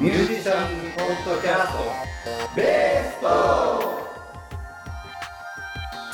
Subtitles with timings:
[0.00, 1.78] ミュージシャンズポッドキャスト
[2.54, 3.26] ベスト。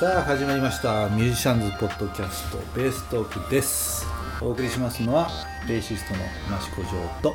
[0.00, 1.08] さあ始まりました。
[1.10, 4.06] ミュージシャンズポッドキャストベーストークです
[4.40, 5.28] お送りしますのは
[5.68, 6.20] ベーシストの
[6.58, 7.34] 益子城と。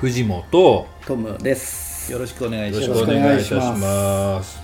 [0.00, 2.10] 藤本トムです。
[2.12, 3.04] よろしくお願いしよろします。
[3.06, 4.58] くお願いいたしよろしくお願いします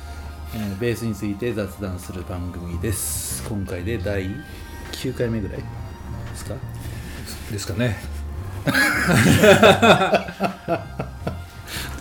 [0.54, 3.42] えーベースについて雑談する番組です。
[3.48, 4.24] 今回で第
[4.92, 5.64] 9回目ぐらいで
[6.36, 6.54] すか？
[7.50, 7.96] ですかね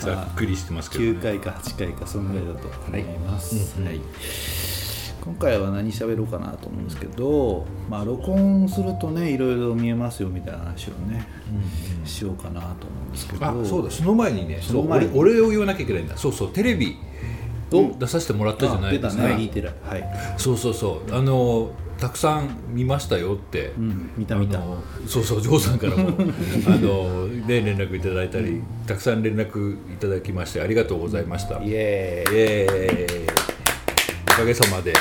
[0.06, 4.00] ざっくりしてますけど、ね、9回か8回かそんぐらいだと思います、はい。
[5.26, 11.28] 今回は何喋ろうかなと思うんですけど、まあ録音するとねいろいろ見えますよみたいな話をね、
[12.06, 12.74] しようかなと思
[13.06, 13.46] うんですけど。
[13.46, 13.90] あそうだ。
[13.90, 15.12] その前にねその前に。
[15.18, 16.16] 俺俺を言わなきゃいけないんだ。
[16.16, 16.50] そうそう。
[16.50, 16.96] テレビ
[17.72, 19.42] を出させてもらったじゃないですか、ね。
[19.42, 20.04] E はい、
[20.38, 21.16] そうそうそう。
[21.16, 24.60] あのたくさん見ましたよって、うん、見た見た。
[25.08, 26.10] そうそうジョーさんからも。
[26.68, 32.36] あの、ね、連絡いただいたり、たくさん連絡いただきましてありがとうございました、イエーイ。
[32.36, 33.28] イエーイ。
[34.28, 34.94] おかげさまで、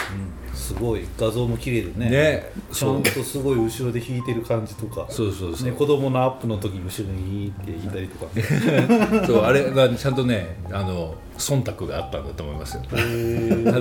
[0.55, 1.05] すごい。
[1.19, 2.11] 画像も綺麗でね。
[2.11, 2.53] ね。
[2.73, 5.07] ちゃんとすごい後ろで弾いてる感じとか。
[5.11, 9.27] そうそうそう、ね、子供のアップの時に後ろに弾いていたりとか。
[9.27, 12.83] そうあれがちゃんとねあの忖度があったんだと思いますよ。
[12.85, 13.81] ただ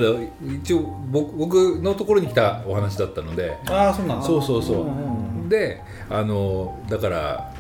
[0.62, 0.80] 一応
[1.12, 3.58] 僕僕のところに来たお話だったので。
[3.68, 4.26] ああそうなんだ。
[4.26, 7.54] そうそうそう、んんであのだから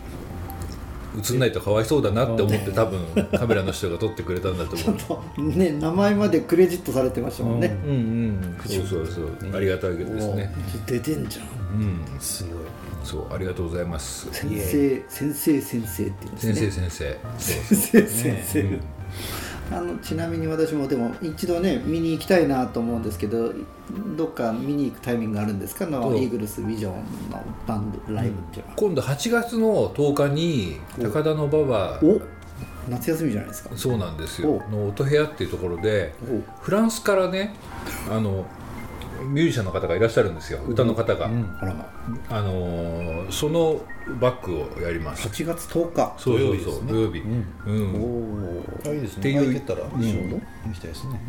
[1.15, 2.99] 映んないとかわいそうだなって思って多分
[3.37, 4.97] カメラの人が撮ってくれたんだと思
[5.37, 5.41] う。
[5.55, 7.77] ね、名前までクレジットされてましたもんね。
[7.85, 9.55] うんうんそうそうそう。
[9.55, 10.53] ありがたいですね。
[10.87, 11.45] 出てんじゃん。
[11.79, 12.19] うん。
[12.19, 12.53] すごい。
[13.03, 14.27] そうありがとうございます。
[14.31, 16.53] 先生、先生、先生って言うんですね。
[16.53, 17.17] 先生先生。
[17.37, 18.79] そう先生、先生。
[19.71, 23.51] あのちなみに私もでも一度ね見に行きたいなと思うんですけど
[24.15, 25.85] どっか見に行くタイミングがあるんですか？
[25.85, 26.93] のイーグルスビジョン
[27.29, 31.99] のバンドライブっていうのは、今度8月の10日に高田馬場。
[32.03, 32.21] お
[32.89, 33.69] 夏休みじゃないですか。
[33.75, 34.51] そうなんですよ。
[34.51, 34.69] お。
[34.69, 36.61] の音部屋っていうところでお。
[36.61, 37.55] フランスからね
[38.11, 38.45] あの
[39.23, 40.59] ミュージシャンの方がいらっしゃるんですよ。
[40.67, 41.27] 歌の方が、
[42.29, 43.81] あのーその
[44.19, 45.27] バックをやります。
[45.27, 46.13] 8月10日。
[46.17, 46.73] そうそう土曜日ですね。
[46.73, 47.19] そう土曜日。
[47.19, 47.45] うん。
[47.65, 51.19] うん、おおあいいですねっていう空いてたら一緒に行きたいですね、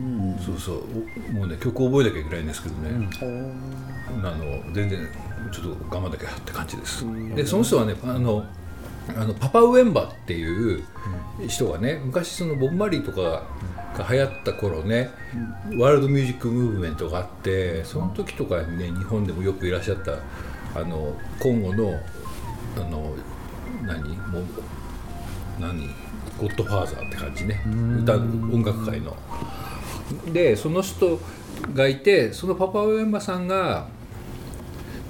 [0.45, 0.83] そうそう。
[1.31, 5.09] おもうね曲覚えなきゃいけないんですけどね、おあの全然
[5.53, 8.45] ちょっと頑張んなきゃって感じです、でその人はねあの
[9.09, 10.83] あのパパ・ウエンバっていう
[11.47, 13.45] 人がね昔そのボブ・マリーとか
[13.97, 15.11] が流行った頃ね、
[15.79, 20.19] ワールドミュージックムーブメントがあってその時とかにね日本でもよくいらっしゃった
[20.75, 22.01] あの今後の
[22.77, 23.15] あの
[23.87, 24.17] 何？
[24.17, 24.45] もう
[25.61, 25.89] 何？
[26.39, 27.63] ゴッドファーザーって感じね。
[28.03, 29.17] 歌音楽界の。
[30.33, 31.21] でその人
[31.73, 33.87] がいてそのパパウエンバさんが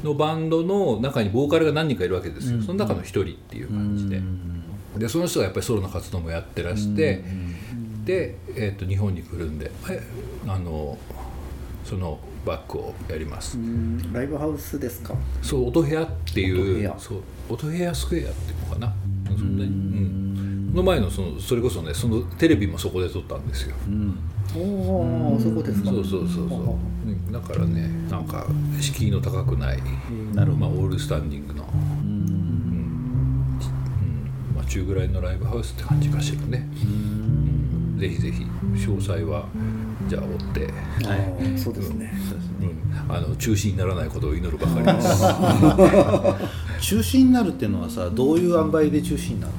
[0.03, 4.21] のバンドの中にボーカルが何人かいるわけですよ、その中の一人っていう感じで、
[4.99, 7.25] でその人がやっぱりソロの活動もやってらして、
[8.05, 10.03] で、えー、と日本に来るんでえ
[10.47, 10.99] あの
[11.85, 15.15] そのバックをやります、ーライブハウスですか？
[15.43, 18.95] そう音部屋っていうそう音部屋スクエアっていうのかな。
[19.27, 20.71] そんなにうん。
[20.73, 23.75] その前のそのそれこそねそのテレビもそこで撮ったんですよ、
[24.57, 25.91] おおそこですか。
[25.91, 26.59] そうそうそうそう、
[27.07, 28.47] うん、だからねなんか
[28.81, 29.79] 敷居の高くない、
[30.35, 31.77] なるまあ、オールスタンディングの、う
[32.07, 33.59] ん。
[34.55, 37.44] まあ、中ぐらいのライブハウスって感じかしらね、うん
[37.97, 38.45] ぜひぜひ
[38.75, 39.47] 詳細は
[40.09, 40.67] じゃあ追って、
[41.07, 41.59] はい。
[41.59, 42.13] そうですね。
[42.61, 45.23] うん、あの中止にならないことを祈るばかりです。
[46.81, 49.53] 中止になるっていうのはさどういう塩梅で中止になる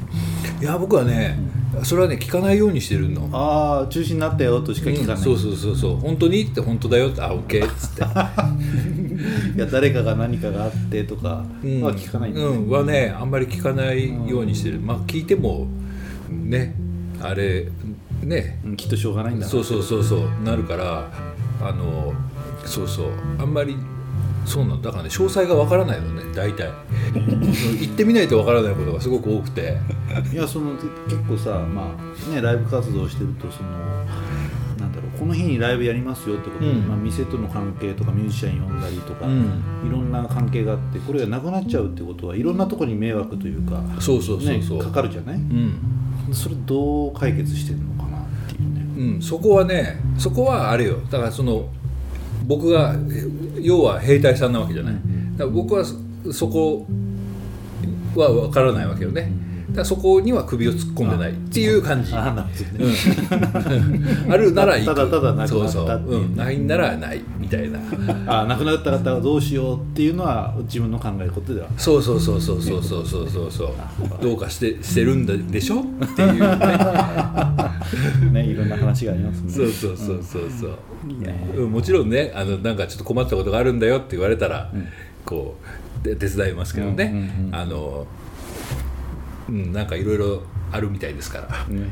[0.57, 0.61] の？
[0.61, 1.37] いや僕はね
[1.83, 3.29] それはね聞かないようにしてるの。
[3.31, 5.23] ああ中止になったよとしか聞かない、うん。
[5.23, 5.95] そうそうそうそう。
[5.97, 7.09] 本当にって本当だよ。
[7.09, 7.71] ってあオッケー。
[7.71, 8.03] っつって。
[9.55, 14.79] いや誰かが何かがあってとかは聞かないんだね、うん、はねあんまり聞かないようにしてる。
[14.79, 15.67] まあ聞いても
[16.29, 16.75] ね
[17.21, 17.69] あれ
[18.25, 18.59] ね。
[18.65, 19.45] うんきっとしょうがないんだ。
[19.45, 20.29] なそうそうそうそう。
[20.43, 21.09] なるから
[21.61, 22.13] あの
[22.65, 23.07] そうそう。
[23.39, 23.77] あんまり
[24.45, 24.91] そうなんだ。
[24.91, 26.23] からね詳細がわからないのね。
[26.33, 26.71] 大体。
[27.79, 29.77] 行ってみないとわからないことがすごく多くて。
[30.31, 30.87] いやその結
[31.27, 33.69] 構さまあねライブ活動してるとその
[34.79, 36.87] なんだろうこの日にライブやりますよってことで、うん。
[36.87, 39.41] まあ、店との関係とかミュージシャン呼んだりとか、うん。
[39.87, 45.79] いろんな関係があってこれがなくなっちゃうってことはいろんなところに迷惑というかそうそうそうそう、ね、かかるじゃない、うん。
[46.31, 48.04] それどう解決してるのか
[48.95, 50.97] うん、そこはねそこはあれよ。
[51.11, 51.67] だからその
[52.45, 53.25] 僕がえ
[53.61, 55.95] 要は兵隊さんなわけじゃない、だから僕はそ
[56.31, 56.85] そこ
[58.15, 59.31] は分からないわけよね、
[59.75, 62.13] からそこには首を突っ込んでないっていう感じ。
[62.13, 62.45] あな
[64.37, 64.95] るなら行く。
[64.95, 65.69] ただただなくなったそう。
[65.69, 66.21] そう、っていう。
[66.21, 67.79] うん、ないんならないみたいな。
[68.27, 71.67] あ亡くなった方はどうしようっていうのは自分の考えることでは。
[71.77, 73.29] そうそうそうそうそうそうそう。
[73.29, 73.69] そうそう
[74.21, 75.81] どうかしてしてるんだでしょ？
[75.81, 75.83] っ
[76.15, 76.57] ていうね。
[78.31, 79.51] ねいろんな話がありますね。
[79.51, 80.69] そうそうそうそうそう、
[81.21, 84.71] ねうんもちろんねあのなんかちょっと困ったことがあるんだよって言われたら、
[85.25, 85.57] こ
[86.03, 88.07] うで手伝いますけどね、あの
[89.49, 91.47] うんなんかいろいろあるみたいですから。
[91.73, 91.89] ね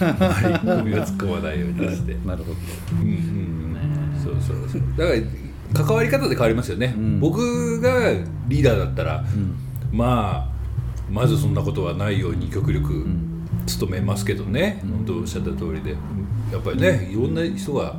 [0.00, 2.14] あまり首を突っ込まないようにして。
[2.26, 2.56] なるほど。
[2.92, 3.56] うんうん
[4.22, 4.82] そうそうそう。
[4.96, 7.20] だから関わり方で変わりますよね、ん。
[7.20, 8.10] 僕が
[8.48, 9.24] リーダーだったら、
[9.92, 10.56] まあ
[11.10, 13.06] まずそんなことはないように極力
[13.80, 15.96] 努めますけどね、本当おっしゃった通りで。
[16.52, 17.96] やっぱりねいろんな人が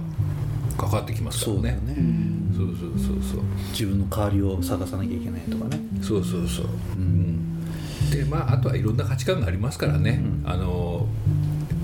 [0.78, 1.80] 関わってきますからね。
[1.86, 2.08] そうね。
[2.56, 3.42] そうそうそうそう。
[3.72, 5.80] 自分の代わりを探さなきゃいけないとかね。
[6.02, 6.66] そうそうそう、
[6.98, 7.47] うん
[8.12, 11.08] でまああとはいろんな価値観がありますからね、あの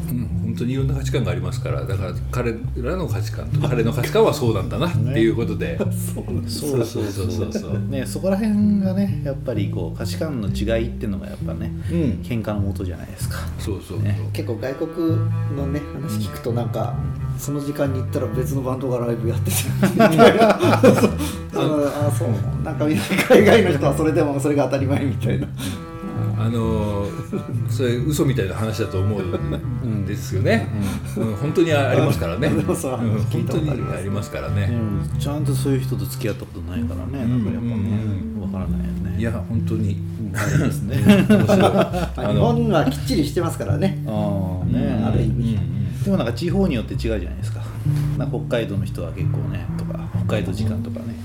[0.09, 7.79] うん、本当にいろんな価値観がありますからだから彼らの価値観と彼の価値観はそうなんだなっていうことで、 そうそうそうそうそう。
[7.89, 11.97] ねそこら辺がねやっぱりこう価値観の違いっていうのがやっぱね、うん。
[12.23, 13.39] 喧嘩のもとじゃないですか。
[13.57, 14.19] そうそうそう、ね。
[14.31, 15.09] 結構外国
[15.57, 16.95] のね話聞くとなんか
[17.37, 19.51] その時間に行ったら別のバンドがライブやって
[19.97, 20.59] たいな。
[21.55, 22.63] あのあそう。
[22.63, 25.47] なんか海外の人はそれでもそれが当たり前みたいな
[26.43, 30.67] あのーそれ嘘みたいな話だと思うんですよね、
[31.17, 31.35] うん。
[31.35, 37.43] 本当にありますからね、ううん本当にありますからでね、もちゃんとそういう人と付き合ったことないからね、なん。
[37.43, 39.15] かやっぱね、わからないよね。
[39.17, 39.97] いや本当に。
[40.35, 40.95] あれですね。
[40.97, 44.03] 日本はきっちりしてますからね。
[44.07, 45.59] ああね、ある意味。
[46.03, 47.61] でもなんか地方によって違うじゃないですか。
[48.17, 51.15] なんか北海道の人は結構ねとか北海道時間とかね。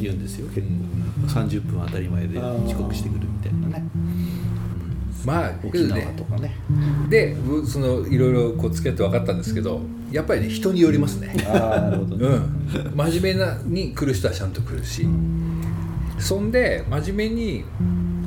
[0.00, 0.48] 言うんですよ。
[0.48, 3.84] 結構30分当たり前で遅刻してくるみたいなね。
[5.24, 6.54] まあ沖縄とかね。
[7.08, 11.34] でぶそのいろいろこう付き合って分かったんですけどやっぱりね人によりますね。
[11.46, 12.96] ああなるほどね、うん。
[12.96, 15.06] 真面目なに来る人はちゃんと来るし。
[16.18, 17.64] そんで真面目に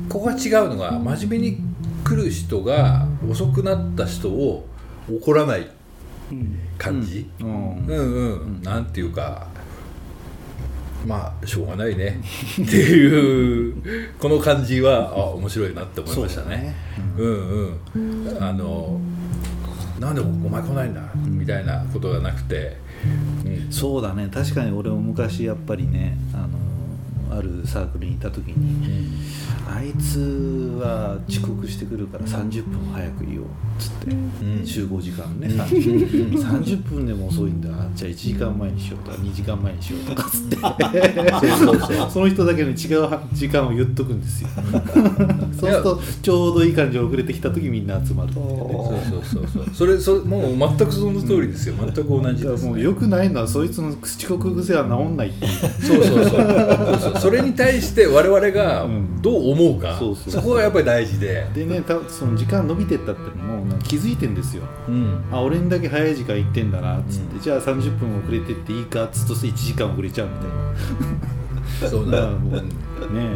[0.08, 1.58] ここが違うのが真面目に
[2.04, 4.66] 来る人が遅くなった人を
[5.10, 5.66] 怒らない
[6.78, 7.86] 感じ、うん。
[7.86, 9.48] うんうん、なんていうか
[11.06, 12.20] まあしょうがないね。
[12.60, 16.74] っていうこの感じはあ面白いなって思いましたね。
[17.16, 18.42] うんうん。
[18.42, 19.00] あの
[20.00, 21.00] なんでお前来ないんだ？
[21.14, 22.76] みたいなことがなくて、
[23.46, 24.28] うん、そうだね。
[24.32, 26.48] 確かに俺も昔やっぱりねあの
[27.30, 29.08] あるサークルにいた時に、
[29.68, 34.66] あいつは遅刻してくるから30分早く言おうっつって、ん。
[34.66, 37.06] 集合時間ね 30, 30分。
[37.06, 37.68] でも遅いんだ。
[37.94, 40.56] じゃあ1時間前にしようとか2時間前にしようとかっつって。
[42.10, 42.76] その人だけの違う
[43.32, 44.48] 時間を言っとくんですよ。
[45.58, 48.52] そうするとちょうどいい感じで遅れてきた時みんな集まるっていうね。
[48.52, 49.74] そうそうそうそう。
[49.74, 51.74] それそれもう全くその通りですよ。
[51.78, 55.52] 全く同じです、だからもう良くないのはそいつの遅刻癖は治んないっていう。
[55.82, 56.36] そうそうそう。
[56.36, 56.36] そう
[57.00, 59.06] そうそれに対して我々がうん。
[59.22, 64.62] どう思うか、そうそうこがやっぱり大事で、でねたその時間伸びてったってのも気づいてんですよ。
[64.86, 70.48] うん、あ俺にだけ早い時間行ってんだなっつって、じゃあ30分遅れてっていいかっつうと1時間遅れちゃうみたい
[71.82, 71.90] な。
[71.90, 72.30] そうだ。
[72.30, 72.62] もうね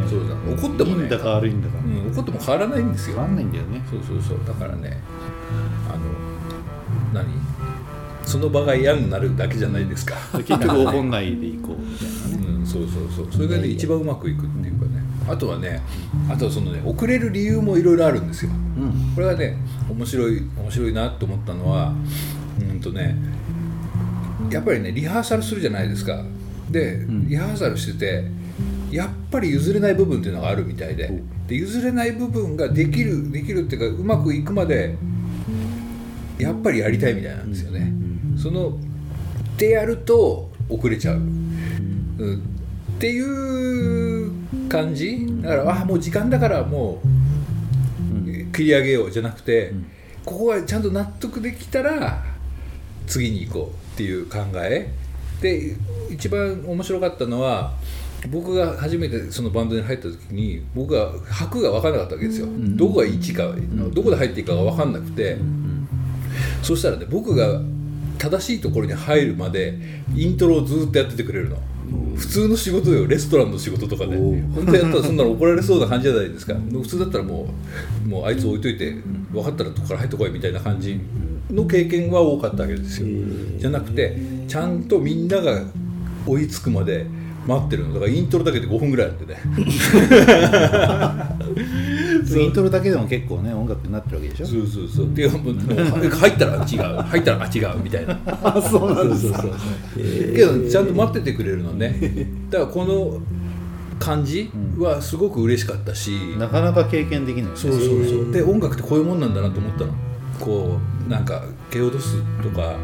[0.09, 0.35] そうだ。
[0.55, 1.01] 怒ってもね。
[1.01, 1.77] いいんだか悪いんだか。
[1.77, 3.15] うん、怒っても変わらないんですよ。
[3.15, 3.81] 変わんないんだよね。
[3.89, 4.39] そうそうそう。
[4.47, 4.97] だからね
[5.89, 5.99] あの
[7.13, 7.27] 何？
[8.25, 10.15] その場が嫌になるだけじゃないですか。
[10.37, 12.57] 結局怒んないでいこうみたいなね。
[12.59, 13.27] うん、そうそうそう。
[13.31, 15.01] それがね一番うまくいくっていうかね。
[15.27, 15.81] あとはね
[16.29, 18.51] あとはそのね遅れる理由もいろいろあるんですよ。
[18.51, 19.13] うん。
[19.15, 19.57] これがね
[19.89, 21.93] 面白い面白いなと思ったのは
[22.59, 23.17] うんとね
[24.49, 26.23] やっぱりねリハーサルするじゃないですか。
[26.69, 27.27] で、ん。
[27.27, 28.23] リハーサルしてて
[28.91, 31.21] やっぱり譲れない部分っていうのがあるみたいで。
[31.47, 34.95] で譲れない部分ができるできるっていうかうまくいくまで
[36.37, 37.91] やっぱりやりたいみたいなんですよね、
[38.41, 38.77] その
[39.57, 42.43] でやると遅れちゃう、うん、
[42.97, 44.31] っていう
[44.67, 45.27] 感じ。
[45.41, 49.73] だからあもう時間だからもう切り上げようじゃなくて、
[50.25, 52.23] ここがちゃんと納得できたら
[53.05, 54.91] 次に行こうっていう考え。
[55.41, 55.75] で
[56.09, 57.73] 一番面白かったのは
[58.29, 63.55] 僕が初めてそのバンドに入った時に僕が拍が分からなかったわけですよ、どこが1か、
[63.93, 65.37] どこで入っていいかが分かんなくて、
[66.61, 67.61] そしたらね僕が
[68.21, 69.73] 正しいところに入るまで
[70.15, 71.57] イントロをずっとやっててくれるの。
[72.15, 74.15] 普通の仕事よレストランの仕事とかで。
[74.15, 76.53] 本当やったらそんなの怒られそうな感じじゃないですか。
[76.53, 77.51] 普通だったらも
[78.05, 78.91] うもうあいつ置いといて
[79.31, 80.99] 分かったらどこから入ってこいみたいな感じ
[81.49, 83.07] の経験は多かったわけですよ。
[83.57, 84.15] じゃなくて
[84.47, 85.63] ちゃんとみんなが
[86.27, 87.07] 追いつくまで
[87.47, 87.95] 待ってるの。
[87.95, 89.39] だからイントロだけで5分ぐらいあってね
[92.23, 94.45] イントロだけでも結構ね音楽になってるわけでしょ？
[94.45, 95.13] そうそうそう。
[95.13, 98.19] でもうもう入ったら違う入ったらあ違うみたいな。
[98.43, 99.41] あそうなんですか。
[99.41, 100.35] そうそうそう。
[100.35, 102.27] けどちゃんと待っててくれるのね。
[102.49, 103.19] だからこの
[103.99, 108.31] 感じはすごく嬉しかったし、なかなか経験できないそうそうそう。
[108.31, 109.93] で音楽ってこういうもんなんだなと思ったの。
[110.39, 112.75] こうなんか蹴落とすとか、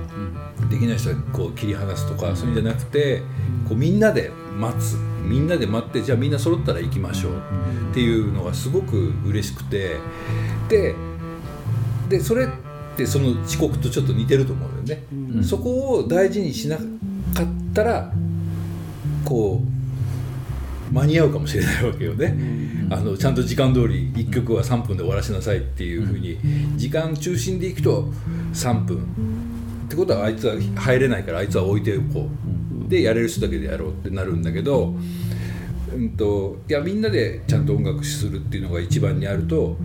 [0.70, 3.24] できない人はこう切り離すとか、そういうんじゃなくて
[3.68, 4.96] こうみんなで待つ
[5.28, 7.34] みんなで待ってじゃあみんな揃ったら行きましょう
[7.92, 9.98] っていうのがすごく嬉しくて。
[10.70, 10.96] で
[12.10, 12.48] でそれっ
[12.96, 18.14] てその遅刻とちょっと似てると思うんだよね、そこを大事にしなかったら
[19.26, 19.62] こ
[20.90, 26.40] う間に合うかもしれないわけよね、あのちゃんと時間通り1曲は3分で終わらせなさいっていうふうに
[26.78, 28.10] 時間中心でいくと
[28.54, 28.98] 3分。
[28.98, 32.47] ってことはあいつは入れないからあいつは置いておこう
[32.88, 34.94] でやれる人だけでやろうってなるんだけど、
[35.94, 39.78] うん、といやみんなでちゃんと音楽するっていうのが一番にあると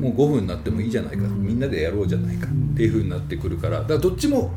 [0.00, 4.52] もう5分になってもいいじゃないかみんなでやろうじゃないかっていうふうになってくるからだからどっちも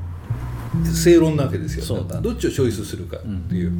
[0.83, 1.83] 正論なわけですよ。
[1.83, 3.71] そうだどっちをチョイスするかっていう、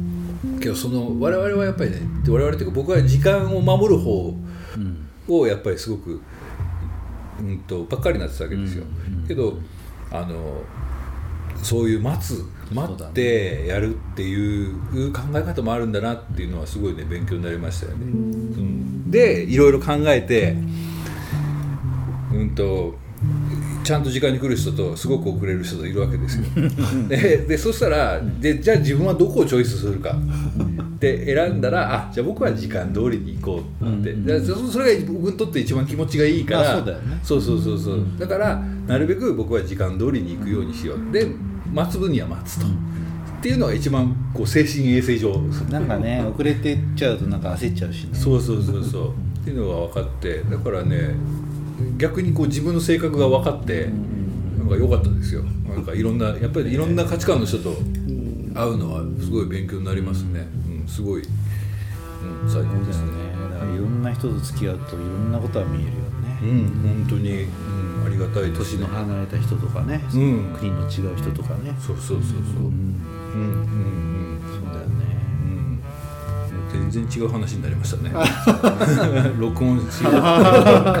[0.60, 4.34] けどその我々はやっぱりね我々っていうか僕は時間を守る方
[5.28, 6.20] をやっぱりすごく、
[7.40, 8.84] うん、とばっかりになってたわけですよ、
[9.28, 9.58] けど
[10.10, 10.62] あの
[11.62, 18.04] そういう待つ待ってやるっていう考え方もあるんだなっていうのはすごいね勉強になりましたよね。
[18.04, 19.10] うん。
[19.10, 20.56] でいろいろ考えて
[22.32, 22.94] うんと
[23.82, 26.44] ちゃんと時間に来る人とすごく遅れる人といるわけですよ。
[27.08, 30.16] ででそしたらでじゃあ自分はどこをチョイスするか
[31.00, 37.20] で選んだらあじゃあ僕は時間通りに行こうって、でそそれが僕にとって一番気持ちがいいからあそうだよね。
[37.22, 38.04] そうそうそうそう。
[38.18, 41.12] だからなるべく僕は時間通りに行くようにしよう。
[41.12, 41.26] で
[41.72, 45.34] 待つ分には待つと、っていうのが一番こう精神衛生上
[45.70, 48.14] なんかね遅れてっちゃうとなんか焦っちゃうしね。
[48.14, 49.14] そうそうそうそう。
[49.40, 51.14] っていうのが分かってだからね
[51.96, 53.86] 逆にこう自分の性格が分かって
[54.58, 55.42] なんか良かったですよ。
[55.42, 57.70] なんかいろんなやっぱり いろんな価値観の人と
[58.54, 60.46] 会うのはすごい勉強になりますね、
[60.82, 63.06] うん、すごい、うん、最高ですね。
[63.52, 67.48] だからいろんな人と付き合うといろんなことは見えるよね、うん本当に、うん、
[68.30, 70.56] たいです年の離れた人とかね、うん。
[70.58, 71.74] 国の違う人とかね。
[71.78, 72.64] そうそうそうそう。
[72.64, 72.72] うん。
[73.34, 74.94] うんうんそうだよね。
[75.44, 78.10] うん全然違う話になりましたね。
[79.38, 81.00] 録音し そうだ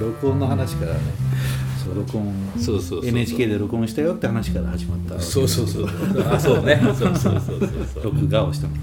[0.00, 1.00] 録音の話からね。
[1.84, 5.86] そう録音そうそうそう NHK で録音したよって話から始まったそうそうそう
[6.32, 6.64] あそう。
[6.64, 8.04] ねそうそうそうそうそう。
[8.04, 8.80] 録画をしたのか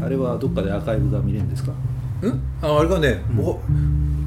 [0.00, 1.72] な、あれはどっかでアーカイブが見れるんですか？
[2.22, 2.40] うん？
[2.62, 3.56] ああれがね、わ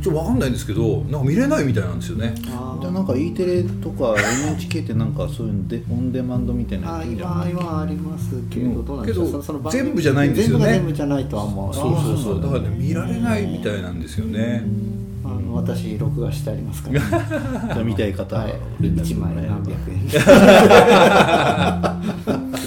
[0.03, 2.35] ちょっと分かんないんですけどなんか見れないみたいなんですよね。
[2.49, 10.65] あじゃあなんか E テレとか NHK ってなんかそういうのでオンデマンドみたいなあ今今ありますけど、うんどうなんでしょうけどそその番組全部じゃないんですよね。
[10.65, 12.41] 全部が全部じゃないとは思うそうそうそう。
[12.41, 14.65] だあからね見られないみたいなんですよね。
[15.23, 20.03] あの私録画してありますから、 じゃあ見たい方ははい、連絡1枚何百円。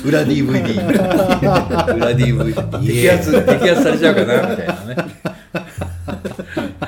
[0.06, 0.86] 裏 DVD
[1.96, 4.96] 裏 DVD 摘発摘発されちゃうかなみたいなね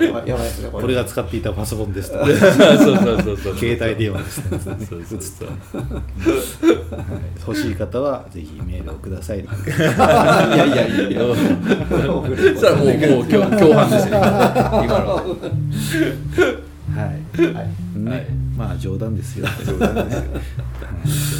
[0.00, 0.94] やばいやばいですねこれ。
[0.94, 2.18] が使っていたパソコンですと。
[2.26, 4.58] そうそうそうそう携帯電話ですね。
[4.58, 5.48] そうそうそう。
[5.48, 7.30] はい。
[7.46, 9.38] 欲しい方はぜひメールをください。
[9.40, 11.20] いやいやいやいや。
[11.20, 14.18] そもうもう共共犯ですよ
[14.84, 15.14] 今の
[16.94, 17.42] はい。
[17.42, 17.98] はい。
[17.98, 18.26] ね、はい。
[18.56, 19.46] まあ冗談ですよ。
[19.66, 20.14] 冗談です。
[20.16, 20.22] よ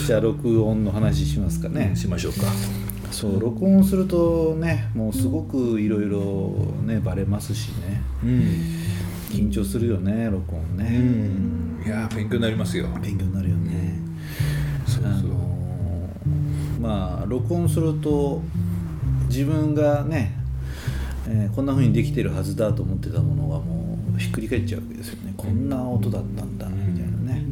[0.06, 2.46] じゃあ録音の話しますかね、しましょうか
[3.10, 6.52] そう録音するとねもうすごくいろいろ
[6.84, 8.02] ねバレますしね。
[8.22, 8.42] うん。
[9.28, 11.82] 緊張するよね録音うね、ん。
[11.84, 12.88] いやー勉強になりますよ。
[13.02, 13.98] 勉強になるよね、
[14.86, 15.12] そうそう。
[15.12, 18.42] あのーまあ録音すると
[19.28, 20.34] 自分がね、
[21.28, 25.34] えーこんな風にできてるはずだと思ってたものがもうひっくり返っちゃうわけですよね。
[25.36, 27.44] こんな音だったんだみたいなね。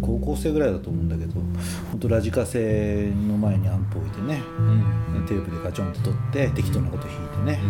[0.00, 1.23] 高校生ぐらいだと思うんだけど
[2.04, 5.26] 本当ラジカセの前にアンプ置いてねうん。
[5.26, 7.60] テープでガチョンと取って適当なこと弾いてね、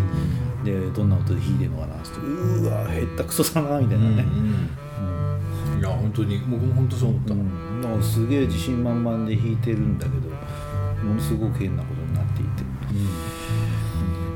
[0.65, 4.25] でどんな音で弾いてるのかなってうわへったくそだなみたいなね、
[5.79, 10.31] いや本当に僕も本当そう思った、うん、なんかすげえ自信満々で弾いてるんだけど
[11.07, 12.65] ものすごく変なことになっていて。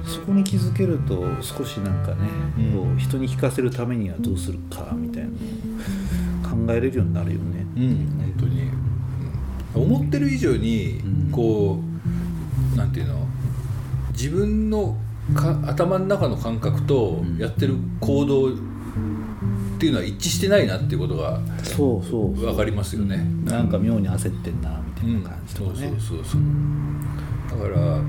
[0.06, 2.28] そこに気づけると少しなんかね、
[2.58, 2.72] うん。
[2.72, 7.66] こう人に聞かせるためにはどうするかみたいなのを考えれるようになるよね。
[7.76, 8.87] うん、本当に、うん
[9.80, 11.30] 思ってる以上にうん。
[11.32, 11.80] こ
[12.74, 13.26] うなんていうの
[14.12, 14.96] 自分の
[15.34, 17.38] か頭の中の感覚とうん。
[17.38, 18.52] やってる行動っ
[19.78, 22.34] ていうのは一致してないなっていうことがそうそう。
[22.34, 23.26] 分かりますよね。
[23.44, 25.78] なんか妙に焦ってんなみたいな感じとかね。
[25.78, 26.40] そうそうそうそう。
[27.50, 28.02] だからなん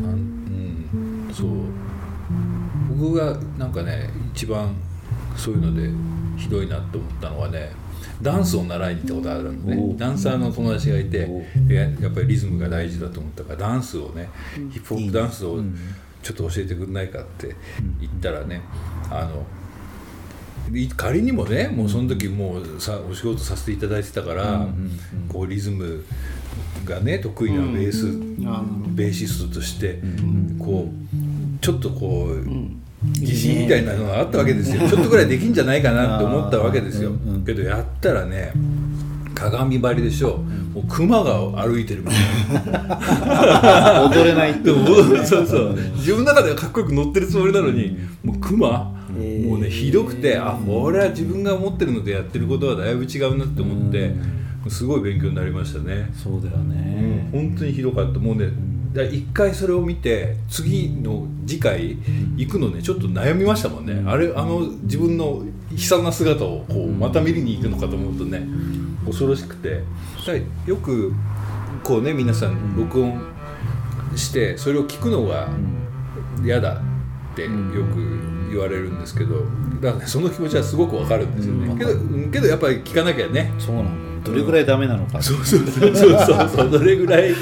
[0.00, 1.48] うんそう。
[2.88, 4.74] 僕僕がなんかね一番
[5.36, 5.90] そういうので
[6.36, 7.70] ひどいなって思ったのはね
[8.22, 9.94] ダンスを習いに行ったことあるのね。
[9.96, 11.28] ダンサーの友達がいて
[11.68, 14.28] ややっぱりリズムが大事だと思ったからダンスをね
[14.72, 15.60] ヒップホップダンスを
[16.22, 17.54] ちょっと教えてくれないかって
[18.00, 18.62] 言ったらね
[19.10, 19.44] あの
[20.76, 24.66] い仮にもねもうその時もうさお仕事させていただいてたから、
[25.28, 26.04] こうリズム
[26.84, 28.06] がね得意なベース、
[28.94, 30.00] ベーシストとして、
[30.58, 32.48] こうちょっとこう、
[33.20, 34.88] 自信みたいなのがあったわけですよ。
[34.88, 37.12] ちょっとぐらいできんじゃないかなって思ったわけですよ、
[37.44, 38.52] けどやったらね
[39.34, 40.38] 鏡張りでしょ、
[40.74, 44.08] もう熊が歩いてるみたいな。
[44.12, 44.86] 踊れないってでも
[45.24, 48.94] そうそう自分の中ではかっこよく乗ってるつもりなのに、もうクマ、
[49.46, 54.14] もうねひどくてあこれは自分が思ってるのとやってることはだいぶ違うなって思って、
[54.68, 56.70] すごい勉強になりましたね、そうだようん。
[56.70, 58.18] ね、本当にひどかった。
[58.18, 58.48] もうね
[58.96, 61.96] だ一回それを見て次の次回
[62.36, 68.46] 行くのねちょっと悩みましたもんね、あれあの自分の悲惨な姿をこうまた見に行くのかと思うとね
[69.04, 69.82] 恐ろしくて。
[70.66, 71.12] よく
[71.84, 73.20] こうね皆さん録音
[74.16, 75.48] してそれを聞くのが
[76.42, 76.82] 嫌だ
[77.32, 79.44] ってよく言われるんですけど
[79.80, 82.30] だから、ね、その気持ちはすごくわかるんですよね、けどうん。
[82.32, 83.52] けどやっぱり聞かなきゃね。
[83.58, 83.90] そうなの
[84.26, 87.34] どれぐらいダメなのか、そうそうそうそうそうそうどれぐらい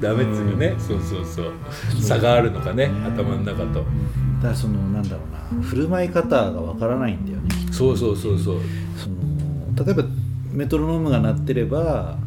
[0.00, 1.52] ダメっつうかね、そうそうそう。
[2.00, 3.80] 差があるのかね頭の中と。
[3.80, 7.50] だからそのなんだろうな振る舞い方がわからないんだよね。
[7.72, 8.60] そうそうそうそう。
[8.96, 10.04] その例えば
[10.52, 12.18] メトロノームが鳴ってれば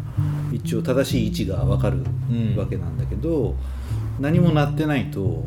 [0.52, 2.56] 一応正しい位置が分かるうん。
[2.58, 3.56] わけなんだけど、
[4.22, 5.46] 何も鳴ってないと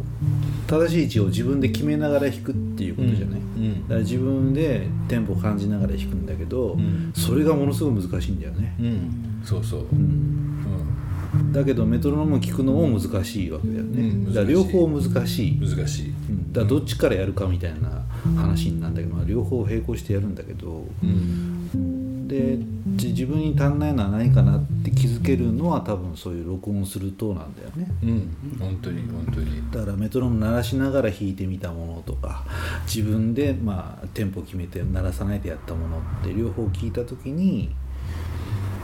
[0.67, 3.65] 正しい位置を自分で決めながら弾くっていうことじゃない、うん。
[3.65, 7.13] うんだから自分でテンポを感じながら弾くんだけど、ん。
[7.15, 9.43] それがものすごく難しいんだよね、うん。
[9.45, 11.53] そうそう、うん。
[11.53, 16.53] だけどメトロノームを聞くのも難しいわけだよね、うんだから両方難しい、難しい、うん。
[16.53, 18.03] だからどっちからやるかみたいな
[18.37, 22.59] 話になるんだけど、まあ、両方並行してやるんだけど、うん、で
[22.97, 27.87] じ自分に足んないのは何かなって気づけるのは多分そういう録音するとなんだよね。
[28.03, 29.71] うん、本当に本当に。
[29.71, 32.45] だからメトロノーム鳴らしながら弾いてみたものとか
[32.87, 37.75] 自分でまあテンポ決めて鳴らさないでやったものって両方聞いた時に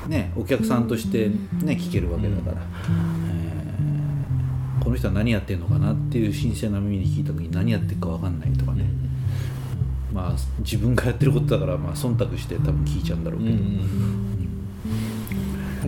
[0.08, 2.56] ねお客さんとしてね聞けるわけだから、
[2.92, 3.50] えー
[4.80, 8.84] この人は何やってんのかなっていう新鮮な耳に聞いた時に何やってるか分かんないとかね、
[10.12, 14.30] まあ自分がやってることだからまあ忖度して多分聞いちゃうんだろううんけど、うん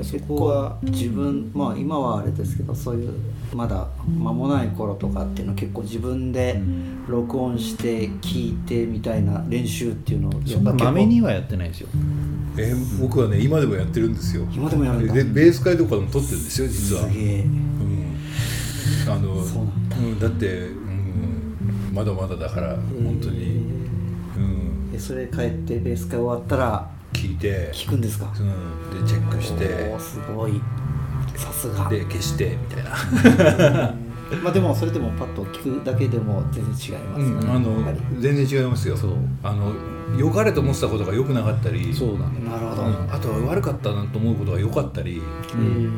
[0.02, 3.12] そこは自分まあ今はあれですけどそういう
[3.54, 6.60] まだ間もない頃とかっていうのは結構自分で
[7.06, 11.88] 録音して聞いてみたいな練習っていうのをそんなまめにはやってないですよ。
[12.56, 14.46] えー僕はね今でもやってるんですよ。
[14.52, 15.14] 今でもやるんだ。
[15.14, 17.08] でベース会とかでも撮ってるんですよ実は。
[17.08, 17.42] すげえ。
[17.42, 18.16] うん。
[19.08, 19.96] あのそうなんだ。
[19.96, 23.51] うんだって、うん、まだまだだから本当に、
[24.92, 28.32] うん、でそれ帰ってベース会終わったら聞いて、聞くんですか？
[28.38, 29.98] うん、でチェックして。
[29.98, 30.60] すごい。
[31.36, 31.88] さすが。
[31.88, 32.90] で消してみたいな、
[34.42, 38.96] まあでもそれでもパッと聞くだけでも全然違いますよね、うん、あの全然違いますよ。
[38.96, 39.10] そう。
[39.42, 39.72] あの
[40.18, 41.92] 良かれと思ってたことが良くなかったり。
[41.94, 42.90] そうななるほど、うん。
[43.10, 45.22] あとは悪かったなと思うことが良かったり、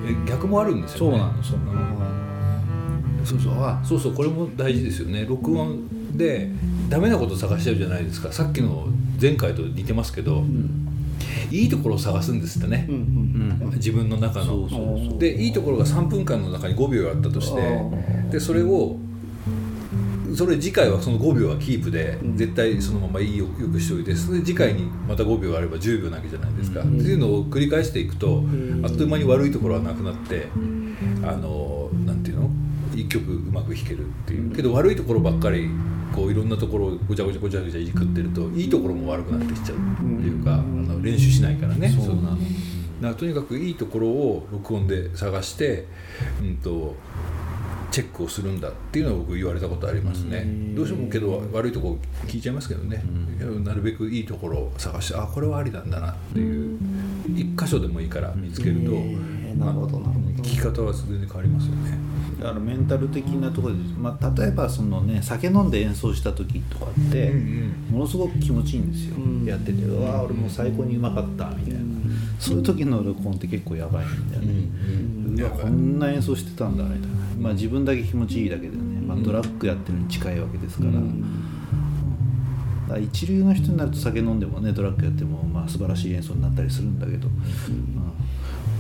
[0.06, 1.16] え逆もあるんですよね。
[1.16, 1.80] そうなのそうなの
[3.24, 3.54] そうそう。
[3.62, 4.12] あそうそう。
[4.14, 5.26] これも大事ですよね。
[5.28, 6.50] 録音で
[6.88, 8.32] ダメなこと探しちゃうじゃないですか。
[8.32, 8.88] さっきの
[9.20, 10.44] 前回と似てますけど、
[11.50, 12.86] いいところを探すんですってね。
[12.88, 15.18] うん、うん自分の中の。
[15.18, 17.80] でいいところが3分間の中に5秒あったとして
[18.30, 18.96] でそれを
[20.34, 28.42] それ次回はその5秒はキープで絶対そのままいいよよくしておいてそれで次回にまた5秒あれば10秒なわけじゃないですか、っていうのを繰り返していくと
[28.82, 30.48] あっという間に悪いところはなくなって
[31.22, 32.50] あのなんていうの？
[32.94, 34.54] 一曲うまく弾けるっていう。
[34.54, 35.68] けど悪いところばっかり
[36.14, 39.80] こういろんなところをごちゃごちゃごちゃごちゃいじくってるといいところも悪くなってきちゃうっ
[40.20, 42.14] ていうか、あの練習しないからねそう。
[42.16, 42.36] なの。
[42.36, 42.38] だか
[43.00, 45.86] らとにかくいいところを録音で探して、
[46.40, 46.94] うん、と
[47.90, 51.98] チェックをするんだっていうのは僕言われたことありますね、どうしてもけど悪いところ
[52.28, 53.02] 聞いちゃいますけどね、
[53.64, 56.78] なるべくいいところを探してあこれはありなんだなっていう。
[57.34, 60.42] 一箇所でもいいから見つけると、ーなるほどなるほど。
[60.42, 61.98] 聞き方は全然変わりますよね
[62.44, 67.32] だからメンタル的なところで、まあ、例えばそのね酒飲んで演奏した時とかって、
[67.90, 69.44] ものすごく気持ちいいんですよ、うん。
[69.46, 71.80] やっててうわ俺もう最高にうまかったみたいな、
[72.38, 74.68] そういう時の録音って結構やばいんだよね、
[75.38, 77.06] うわこんな演奏してたんだみたいな、
[77.38, 80.84] まあ、自分だけ気持ちいいだけでね、まあ、ドラッグやってるに近いわけですか
[82.90, 87.26] ら,、一流の人になると酒飲んでもねドラッグやってもまあ素晴らしい演奏になったりするんだけど、
[87.96, 88.03] まあ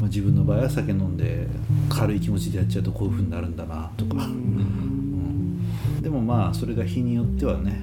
[0.04, 1.46] まあ、自分の場合は酒飲んで
[1.88, 6.02] 軽い気持ちでやっちゃうとこういうふうになるんだなとか、うん。
[6.02, 7.80] でもまあそれが日によってはね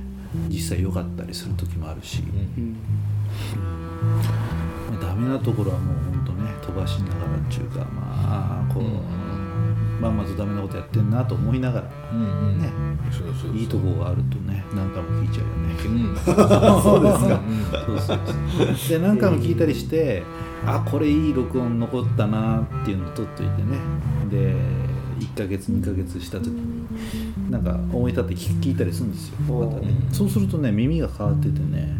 [0.48, 2.30] 実際良かったりする時もあるし、ま
[5.00, 8.84] あ、ダメなところはもうほんとね飛ばしながらっていうかまあこう、
[10.02, 12.72] まあまずダメなことやってんなと思いながら、うんうんね
[13.54, 15.76] いいとこがあるとね何回も聞いちゃうよね
[16.82, 17.12] そうで
[18.00, 18.18] すか。
[18.90, 20.24] で何回も聞いたりして、
[20.66, 23.78] あこれいい録音残ったなっていうのを取っといてね。
[24.30, 24.56] で
[25.20, 26.86] 1ヶ月2ヶ月した時に
[27.52, 29.36] なんか思い立って聞聞いたりするんですよ。
[29.60, 29.90] またね。
[30.08, 31.98] うんそうするとね耳が変わっててね、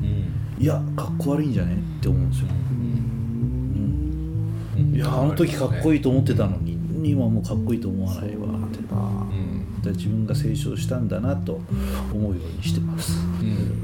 [0.58, 2.48] いやかっこ悪いんじゃねって思うんですよ。
[2.76, 2.82] うん
[4.96, 6.71] いやあの時かっこいいと思ってたのに
[7.10, 8.48] 今もうかっこいいと思わないわ。
[8.48, 8.80] って。
[8.80, 11.60] うん自分が成長したんだなと
[12.14, 13.14] 思うようにしてます。
[13.42, 13.82] うん。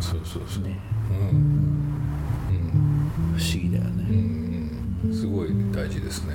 [0.00, 0.64] そうそうそう。
[0.64, 0.76] ね。
[1.08, 3.12] うん。
[3.36, 4.06] 不思議だよね。
[5.04, 5.14] うん。
[5.14, 6.34] すごい大事ですね。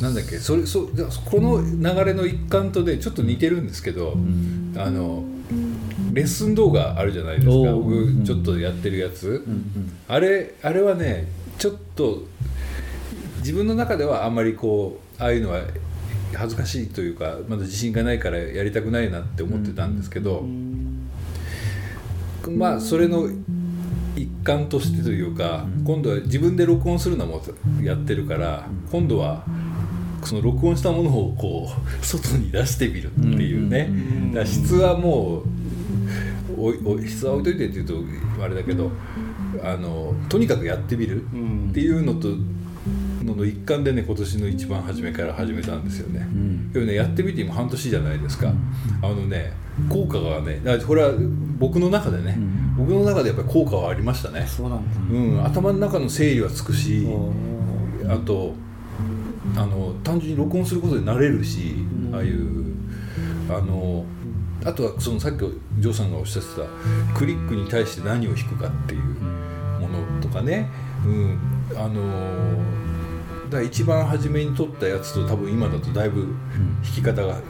[0.00, 0.38] なんだっけ？
[0.38, 0.86] それそ
[1.24, 4.16] この流れの一環とでちょっと似てるんですけど、
[4.76, 5.24] あの
[6.12, 7.52] レッスン動画あるじゃないですか。
[7.72, 9.44] 僕ちょっとやってるやつ、
[10.06, 11.26] あれあれはね
[11.58, 12.28] ちょっと
[13.42, 15.60] 自分の中ではあんまりこうああいうのは
[16.34, 20.44] 恥ずかしいというかまだ自信がないからやりたくないなって思ってたんですけど、
[22.48, 23.28] まあそれの
[24.16, 27.42] 一環としてというか、今度は自分で録音するのも
[27.82, 29.44] やってるから、今度は
[30.24, 31.68] その録音したものをこ
[32.02, 33.90] う外に出してみるっていうね、
[34.34, 35.42] だ質はも
[36.56, 38.90] うおいおい質は置いといてっていうとあれだけど
[39.62, 42.28] あのとにかくやってみるっていうのと
[43.24, 46.26] のの一環でね今年の一番初めから始めたんですよね。
[46.72, 48.52] でもねやってみて今半年じゃないですか、
[49.02, 49.52] あのね
[49.88, 51.12] 効果がねこれは
[51.58, 52.38] 僕の中でね、
[52.76, 55.00] 僕の中でやっぱり効果はありましたね、そうなんだ。
[55.10, 57.06] うん、頭の中の整理はつくし
[58.08, 58.54] あと
[59.56, 61.76] あの単純に録音することで慣れるし、
[62.12, 62.74] ああいう
[63.48, 64.04] あの
[64.64, 65.38] あとはそのさっき
[65.78, 69.02] ジョーさんがおっしゃってたクリックに対して何を弾くかっていう
[69.80, 70.68] ものとかね、
[71.04, 71.38] うん、
[71.76, 72.00] あのだ
[73.52, 76.34] から一番初めに撮ったやつと多分今だとだいぶ
[76.82, 77.40] 弾き方が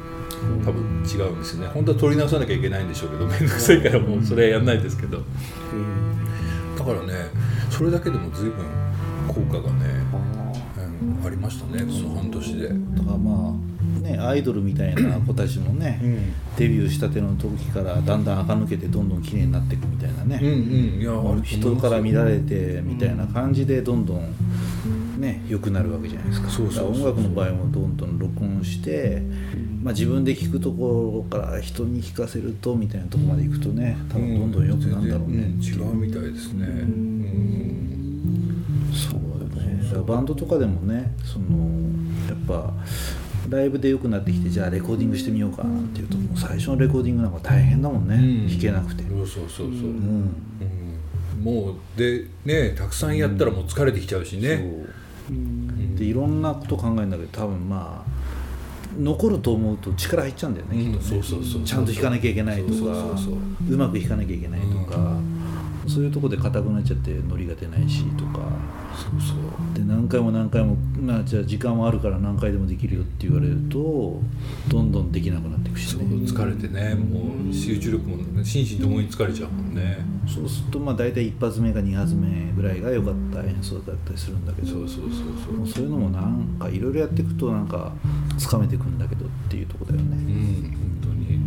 [0.65, 1.69] 多分違うんですよね。
[1.69, 5.23] 本当は撮り直さなきゃいけないんでしょうけど面倒くさいからもうそれはやんないですけど。
[6.79, 7.31] だからね
[7.71, 8.65] それだけでも随分
[9.29, 10.03] 効果がね、
[11.03, 12.69] うん、ありましたねこの半年で。
[12.69, 12.77] だか
[13.13, 16.01] らまあねアイドルみたいな子たちもね、
[16.57, 20.49] デビューしたての時からだんだん垢抜けてどんどん綺麗になっていくみたいなね、うん
[21.05, 21.43] うん。
[21.43, 24.35] 人から見られてみたいな感じでどんどん
[25.21, 26.83] ね良くなるわけじゃないですか。
[26.83, 29.23] 音楽の場合もどんどん録音して、
[29.83, 35.61] まあ、自分で聞くところから人に聞かせるとみたいなところまでいくとね多分どんどん良くなるんだろうね、ん。
[35.61, 36.67] 違うみたいですね。
[36.67, 37.73] うん。
[38.93, 39.21] そう
[39.57, 41.47] だよねバンドとかでもねその
[42.29, 42.75] やっぱ
[43.49, 49.67] ライブで良くなってきてじゃあレコーディングしてみようかなんていうともう最初のレコーディングなんか大変だもんね、弾けなくて、そうそうそうそう。
[49.67, 50.35] うん。
[51.37, 51.45] うん。
[51.45, 54.57] もうでねたくさんやったらもう疲れてきちゃうしね。
[55.29, 55.99] そう。
[55.99, 58.13] でいろんなこと考えるんだけど多分まあ
[58.99, 61.23] 残ると思うと力入っちゃうんだよね、うんきっとね。
[61.23, 63.35] そうそうそうちゃんと弾かなきゃいけないとかそうそうそうそう。
[63.71, 65.19] うまく弾かなきゃいけないとか、
[65.89, 68.41] そういうとこで硬くなっちゃってノリが出ないしとか
[68.95, 69.77] そうそう。
[69.77, 74.21] で何回も何回も、まあ、じゃあ時間はあるから何回でもできるよって言われると
[74.69, 79.99] どんどんできなくなっていくしね疲れてねもう集中力もね心身ともに疲れちゃうもんね。
[80.27, 85.67] そうするとまあ大体一発目か二発目ぐらいが良かった演奏だったりするんだけどそうそうそうそう。
[85.69, 87.93] そういうのもなんかいろいろやっていくとなんか
[88.39, 91.41] つかめていくんだけどっていうところだようね、ん本当に。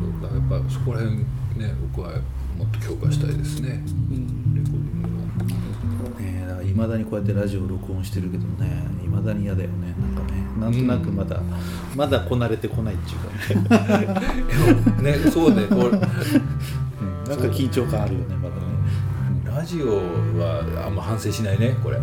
[0.00, 1.24] そうそうだからやっぱそこら辺ね
[1.94, 2.18] 僕は
[2.56, 3.68] もっと強化したいですね。
[3.68, 5.08] レコーディング
[6.08, 6.20] の。
[6.20, 11.40] ねえだからいまだにこうやってラジオを録音してるけどねいまだに嫌だよねなんかねなんとなくまだ、
[11.94, 13.12] まだこなれてこないって
[13.52, 13.78] いうか
[15.02, 15.82] ね、 ねそうねこれ。
[15.90, 15.98] うん
[17.28, 18.62] なんか緊張感あるよねまだね
[19.44, 19.96] ラジオ
[20.38, 21.98] はあんま反省しないねこれ。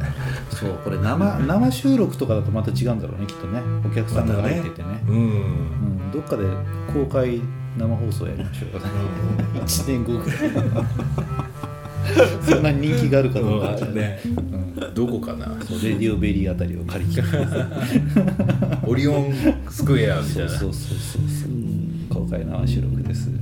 [0.50, 5.16] そうこれ生生収録とかだとまた違うんだろうねきっとねお客さんが入っててねうん。
[5.16, 6.46] うん、どっかで
[6.94, 7.42] 公開
[7.78, 8.88] 生放送やりましょうか。
[8.88, 8.94] ね
[9.56, 10.40] 1年後ぐらい。
[12.42, 14.20] そんなに人気があるかどうかはね。
[14.26, 15.46] うんどこかな。
[15.64, 17.30] そうレディオベリーあたりを借り切って。
[18.86, 19.34] オリオン
[19.70, 20.50] スクエアみたいな。
[20.50, 21.54] そうそうそうそう。
[22.14, 23.42] 公開生収録です、 ね、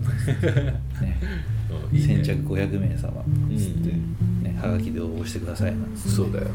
[1.91, 2.23] うんいいね。
[2.23, 3.23] 先着500名様
[3.57, 3.99] つって、ね
[4.61, 5.73] はがきで応募してください。
[5.95, 6.47] そうだよ。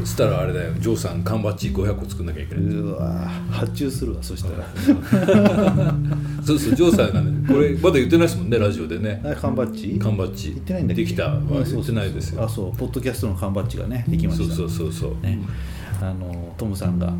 [0.00, 0.72] そしたらあれだよ。
[0.78, 2.64] ジョーさん缶バッジ500個作んなきゃいけない。
[2.64, 4.66] うわ発注するわそしたら。
[6.44, 9.20] そうそうジョーさんがねこれまだ言ってないですもんねラジオでね。
[9.24, 9.98] あ缶バッジ？
[10.00, 10.50] 缶バッジ。
[10.52, 11.02] 言ってないんだっけ？
[11.02, 11.24] できた。
[11.24, 12.42] はうん言ってないですよ。
[12.44, 14.54] あそうポッドキャストの缶バッジがねできました。
[14.54, 15.26] そうそうそうそう。
[15.26, 15.38] ね、
[16.00, 17.12] あのトムさんが、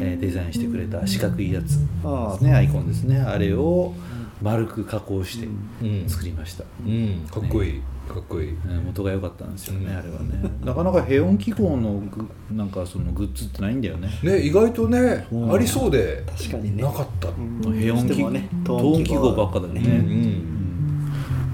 [0.00, 1.78] えーデザインしてくれた四角いやつ。
[2.04, 3.18] あすねアイコンですね。
[3.20, 3.94] あれを
[4.42, 5.46] 丸く加工して
[5.82, 6.08] うん。
[6.08, 7.20] 作りました、うん。
[7.30, 8.48] かっこいいかっこいい。
[8.48, 9.98] ね元が良かったんですよね、うん。
[9.98, 10.50] あれはね。
[10.64, 14.08] なかなか平穏機構のグなんかそのグッズってないんだよね。
[14.22, 15.52] ね意外とねうん。
[15.54, 16.82] ありそうで確かにね。
[16.82, 17.28] なかった。
[17.28, 17.60] うん。
[17.78, 19.80] 平穏記ねトーン記号ばっかだよね。
[19.80, 19.88] うん。
[19.88, 20.52] うん。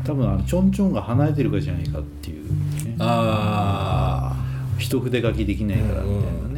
[0.08, 2.44] 多分あのちょんちょんが離れてるからじゃないかっていう、
[2.86, 4.34] ね、あ
[4.78, 6.57] 一筆書きできないからみたいなね、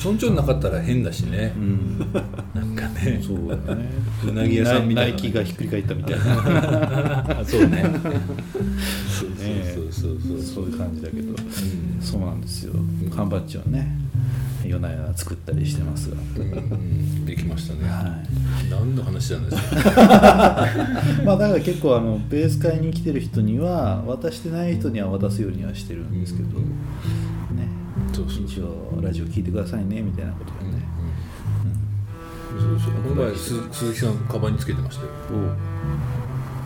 [0.00, 1.52] ちょんちょんなかったら変だしね。
[1.56, 1.98] うん、
[2.54, 3.20] なんかね。
[3.22, 3.88] そうだね。
[4.28, 7.44] うなぎ屋さんみたいなナイキがひっくり返ったみたいな。
[7.44, 7.84] そうね。
[9.08, 9.74] そうね。
[9.74, 11.36] そうそうそういう感じだけど、ん。
[12.00, 12.74] そうなんですよ。
[13.14, 13.98] 缶バッジをね
[14.64, 17.26] 夜な夜な作ったりしてますが、うん。
[17.26, 17.88] できましたね。
[17.88, 18.16] は
[18.70, 20.66] 何の話なんですか？
[21.20, 26.64] い、 まあだから結構あのベース会に来てる人には渡してない人には渡すようにはしてるんですけど、うん。
[27.56, 27.68] ね
[28.20, 30.82] 一応ラジオ聞いてくださいねみたいなことでね、
[32.50, 35.10] そうそうこの前す鈴木さんカバンにつけてましたよ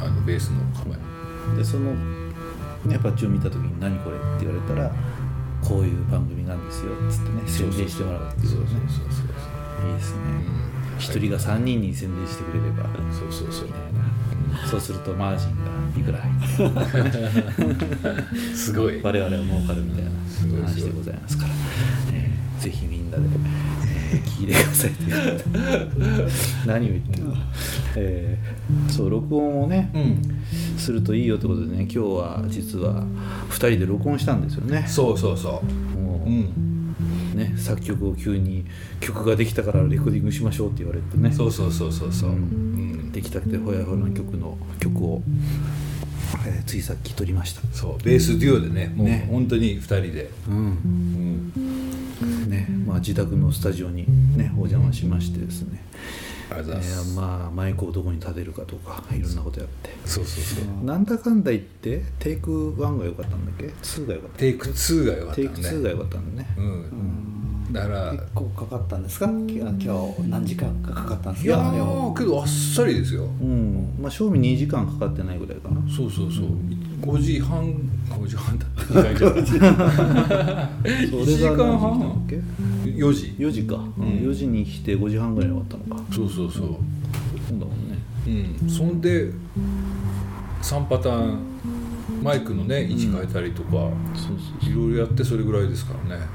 [0.02, 4.92] あのベースのカバンにでその、ね、バッジを見た時に「何これ?」って言われたら
[5.62, 9.22] 「こういう番組なんですよ」っつってね宣伝してもらうっていうそうねそうそうそ
[9.86, 13.68] ういいですねうん一、人が3人に宣伝してくれればそうそうそう
[14.70, 17.74] そうするとマージンがいくら入っ
[18.50, 19.00] てすごい。
[19.02, 20.10] 我々は儲かるみたいな
[20.66, 21.50] 話でございますから、
[22.14, 24.92] えーぜひみんなで、えー聞いてください
[26.66, 27.34] 何を言ってるの、
[27.96, 30.22] えーそう録音をね、うん。
[30.78, 33.04] するといいよってことでね今日は実は
[33.50, 34.84] 2人で録音したんですよね。
[34.88, 35.62] そうそうそ
[35.94, 35.98] う。
[35.98, 36.75] もう、うん
[37.36, 38.64] ね作曲を急に
[39.00, 41.30] 曲ができたからレコーディングしましょうって言われてね。
[41.32, 42.30] そうそうそうそうそう。
[42.30, 43.12] うん。
[43.12, 45.22] できたくてほやほやの曲の曲を、
[46.46, 47.62] えーついさっき撮りました。
[47.72, 48.04] そう。
[48.04, 49.28] ベースデュオでねもうね。
[49.30, 50.30] 本当に2人で。
[50.48, 51.52] うん。
[52.22, 52.50] うん。
[52.50, 52.66] ね。
[52.86, 55.82] まあ、自宅のスタジオにねお邪魔しましてですね、
[56.50, 57.10] ありがます。
[57.12, 59.20] ーまあマイクをどこに立てるかとかい。
[59.20, 59.90] ろんなことやって。
[60.04, 60.84] そうそうそう。
[60.84, 66.48] なんだかんだ言ってテイク1が良かったんだっけ2が良かったテイク2が良かったテイクのね2が良かったんだね。
[66.56, 67.72] うん。
[67.72, 69.26] だから結構かかったんですか？
[69.26, 73.24] 今日今日何時間かかかったんですいやかあれをーけどあっさりですよ。
[73.24, 73.94] うん。
[74.00, 75.80] まあ賞味2時間かかってないぐらいかな。
[75.90, 76.44] そうそうそう。
[77.02, 77.64] 5時半
[78.08, 79.44] 5時半だ2回じゃ1
[81.10, 82.40] そ時間れが何時だ半っけ？
[82.94, 83.34] 4時。
[83.38, 84.04] 4時か、うん。
[84.04, 86.14] 4時に来て5時半ぐらいに終わったのか。
[86.14, 86.66] そうそうそう。
[87.48, 87.98] そうだもんね。
[88.62, 88.68] うん。
[88.68, 89.30] そんで
[90.62, 91.38] 3パターン
[92.22, 96.26] マイクのね位置変えたりとかそうそういろいろやってそれぐらいですからね。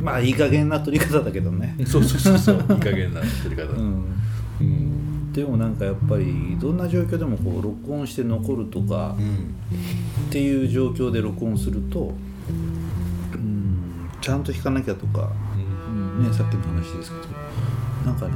[0.00, 1.76] まあいい加減な撮り方だけどね。
[1.86, 2.56] そうそうそうそう。
[2.74, 3.64] いい加減な撮り方。
[3.64, 4.04] うん。
[4.60, 5.32] うん。
[5.32, 9.24] でもなんかやっぱりどんな状況でもこう録音して残るとかうん。
[9.26, 12.14] っていう状況で録音すると
[12.48, 12.77] うん
[14.28, 15.32] ちゃんと弾かなきゃとか、
[15.88, 16.22] うん。
[16.22, 17.28] ね、さっきの話ですけど
[18.04, 18.34] なんかね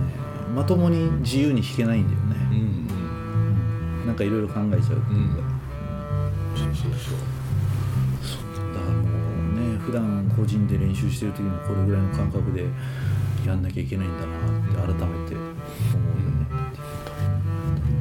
[0.54, 2.36] まともに自由に弾けないんだようんうね、
[4.04, 4.06] ん。
[4.06, 4.96] なんかいろいろ考えちゃうっていうか、
[6.56, 6.90] そうそう
[8.72, 9.04] だからもう
[9.74, 12.64] ね普段個人で練習してる時もこれぐらいの感覚で
[13.46, 14.34] やんなきゃいけないんだな
[14.86, 15.44] って改めて思うよ
[16.40, 16.46] ね、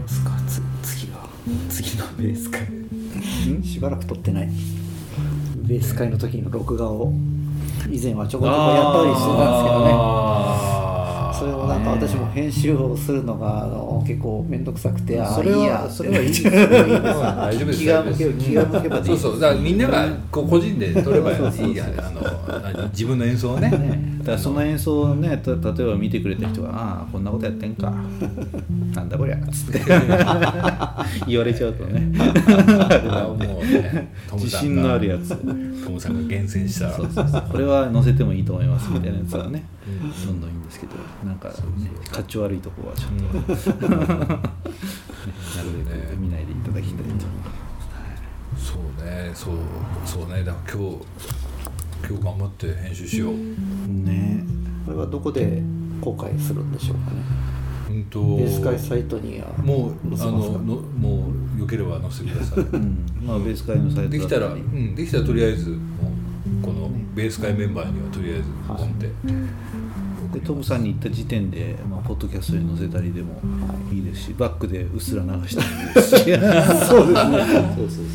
[0.08, 1.28] すかつ次は
[1.68, 2.70] 次のベース会
[3.62, 4.50] しばらく撮ってない。
[5.56, 7.14] ベース会の時の録画を
[7.90, 9.92] 以前はちょこちょこやったりしてたんですけどね。
[11.34, 15.74] それをなんか私も編集をするのがあの結構面倒くさくてあそれあいいや。
[15.82, 16.44] はそれはいいです。
[16.44, 19.40] よ大丈夫です気が向けば気が向けばでいそいうそう。
[19.40, 21.86] だからみんながこう個人で撮ればいいや。
[21.98, 22.22] あの
[22.62, 23.70] 何自分の演奏をね。
[24.20, 27.92] だからその演奏をねた例えば見てくれた人が「ああこんなことやってんか。
[28.94, 29.82] なんだこりゃ」つって
[31.28, 32.12] 言われちゃうとね。
[32.18, 35.36] あもうね自信のあるやつ。
[35.84, 36.92] トムさんが厳選した。
[36.92, 37.44] そうそうそう。
[37.52, 39.64] これは載せてもいいと思いますみたいなやつはね。
[40.28, 40.94] どんどんいいんですけど。
[41.26, 41.56] なんかね
[42.12, 43.96] かっちょ悪いとこはちょっと、 ね。
[45.56, 47.26] なるべく見ないでいただきたいと、
[48.58, 49.56] そうねそう
[50.06, 50.44] そうね。
[50.44, 50.98] だから今日
[52.08, 53.34] 今日頑張って編集しよう。
[53.34, 54.44] ね。
[54.86, 55.62] これはどこで
[56.02, 57.22] 公開するんでしょうかね。
[57.90, 62.60] うんとベース会サイトにはもうあののもうよければ載せてください。
[62.74, 63.06] うん。
[63.22, 65.78] まあベース会のサイトできたら、うん、できたらとりあえず
[66.62, 69.10] このベース会メンバーにはとりあえずポンって、
[70.34, 73.40] でトムさんに行った時点で、まあ、ポッドキャストに載せたりでも
[73.92, 76.24] いいですしバックでうっすら流してもいいですし。
[76.88, 77.66] そうですね。
[77.76, 78.06] そうそう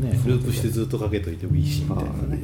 [0.00, 0.20] そうね。
[0.26, 2.42] ループしてずっとかけといてもいいしみたいなね。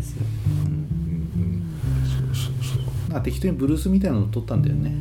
[3.23, 4.63] 適当にブルースみたいなの撮ったん。
[4.63, 4.95] だよね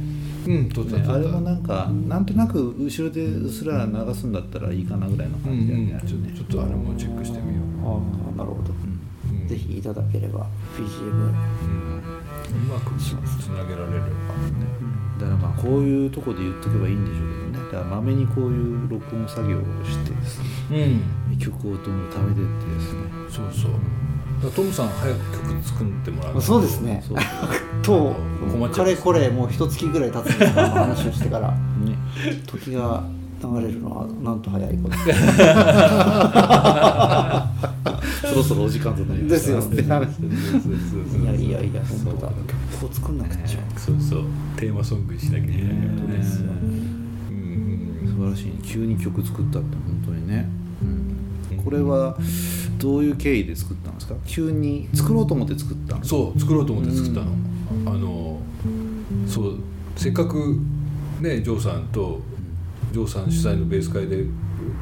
[0.47, 0.69] うん。
[0.69, 1.63] 撮った撮ったねあれもなん。
[1.63, 2.25] かなん。
[2.25, 4.31] となく後ろでうっすら流すん。
[4.33, 5.43] だったらいいかなぐらいのうん。
[5.43, 6.07] 感じだよね、うん。
[6.07, 7.99] ちょあれねちょっとあれもチェックしてみようあ
[8.33, 8.73] あなるほど、
[9.31, 9.47] うん。
[9.47, 11.97] ぜひいただければ BGM うん。
[11.99, 12.00] う
[12.55, 14.07] まくつつなげられれば
[15.19, 17.71] だからまあこういうとこで言っとけばいいんでしょうけどね。
[17.71, 20.39] だからまめにこういう録音作業をしてです
[20.71, 20.99] ね。
[21.29, 21.37] うん。
[21.37, 23.01] 曲をどんどん貯めてってですね。
[23.29, 23.67] そうそ
[24.47, 24.51] う。
[24.51, 27.03] トムさん早く曲作ってもらうとそうですね。
[27.07, 27.17] そう
[27.83, 28.15] と
[28.51, 31.51] 困っちゃうかれこれもう一月ぐらい経つんですか話をしてから。
[31.51, 31.57] ね。
[32.47, 33.03] 時が
[33.41, 34.95] 流れるのはなんと早いこと。
[38.31, 39.83] そろそろお時間となりまですよね。
[39.83, 39.95] いや
[41.35, 42.31] いやいや本当だ。
[42.73, 43.59] 曲を作んなくちゃ。
[43.77, 44.23] そうそう。
[44.55, 46.51] テーマソングにしなきゃいけないねですよ
[47.31, 48.07] うん。
[48.07, 48.45] 素晴らしい。
[48.45, 50.47] ね急に曲作ったって本当にね、
[50.81, 50.85] う
[51.55, 52.17] ん、これは
[52.79, 54.15] どういう経緯で作ったんですか？
[54.25, 57.27] 急に作ろうと思って作ったんそう作ろうと思って作ったの、
[57.93, 58.39] あの
[59.27, 59.55] そう
[59.95, 60.57] せっかく
[61.19, 62.21] ねジョーさんと
[62.91, 64.25] ジョーさん主催のベース会で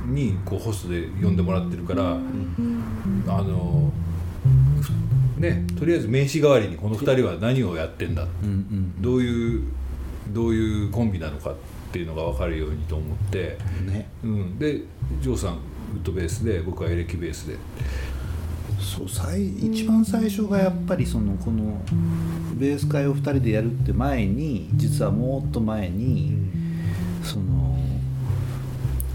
[0.08, 2.16] にこうホストで呼んでもらってるから、あ
[3.42, 3.92] の
[5.38, 9.64] ねとりあえず名刺代わりにこの2人は何をやってんだうんうんどういう
[10.30, 11.56] どういうコンビなのかっ
[11.92, 14.08] ていうのが分かるようにと思って、ね。
[14.24, 14.82] うん、で
[15.22, 15.56] ジョーさんウ
[15.98, 17.58] ッドベースで僕はエレキベースで。
[18.80, 21.82] そう最一番最初がやっぱりそのこの
[22.54, 26.38] ベース会を2人でやるって前に実はもっと前に、
[27.24, 27.79] その、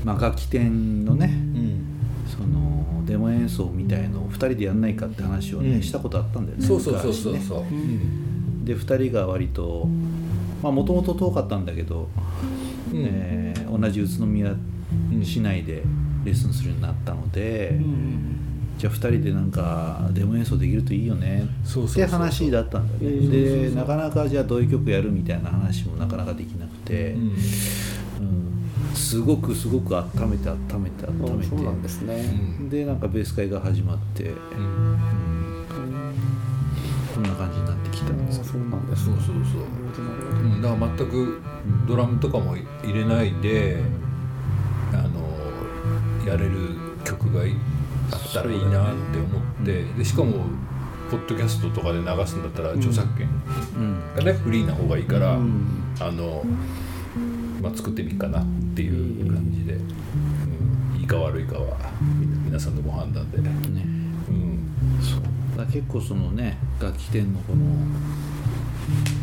[0.05, 1.85] まあ、楽器店のねうん。
[2.27, 5.83] そのデモ演奏みたいのを2人でやんないかって話をね、うん。
[5.83, 7.38] したことあったんだよねそうそうそうそう。
[7.38, 8.64] そう、うん。
[8.64, 9.88] で2人が割と
[10.62, 12.09] まあもともと遠かったんだけど、
[12.93, 13.05] うん。
[13.05, 13.45] えー
[13.79, 14.55] 同じ宇都宮
[15.23, 15.83] 市内で
[16.25, 17.77] レッスンするようになったので、
[18.79, 23.17] じゃあ2人でなんかデモ演奏できるといいよねって話だったんだよね。
[23.17, 23.31] うん。
[23.31, 27.37] でなかなかじゃあどういう曲やるみたいな話もなかなかできなくて、うんうん
[28.94, 31.83] すごくすごく温めて温めて温めて。
[31.83, 32.33] ですね、
[32.70, 34.30] でなんかベース会が始まって、うん。
[34.30, 34.98] うん。
[37.14, 38.44] こんな感じになってきたんです。
[38.44, 39.04] そうなんです。
[39.04, 39.35] そうそうそう、
[40.42, 41.40] うん、だから全く
[41.87, 43.83] ドラムとかも入れないで
[44.92, 46.52] あのやれる
[47.04, 50.33] 曲があったらいいなって思って、でしかも
[51.11, 53.28] ポッドキャストとかで流すんだったら著作権
[53.76, 54.00] うん。
[54.16, 55.66] がね、フリーな方がいいから、うん。
[56.00, 56.42] あの、
[57.64, 58.44] まあ、作ってみっかなっ
[58.77, 61.79] ていう感じで、うん、いいか悪いかは
[62.44, 63.50] 皆さんのご判断で、ね。
[64.29, 64.68] うん、
[65.00, 65.22] そう。
[65.57, 67.64] だ結構そのね楽器店のこの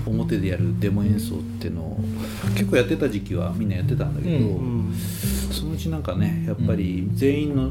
[0.07, 1.99] 表でやるデモ演奏っていうのを
[2.55, 4.91] 結構やってた時期はみんなやってたんだけど、うん。
[5.51, 7.69] そのうちなんかねやっぱり全員の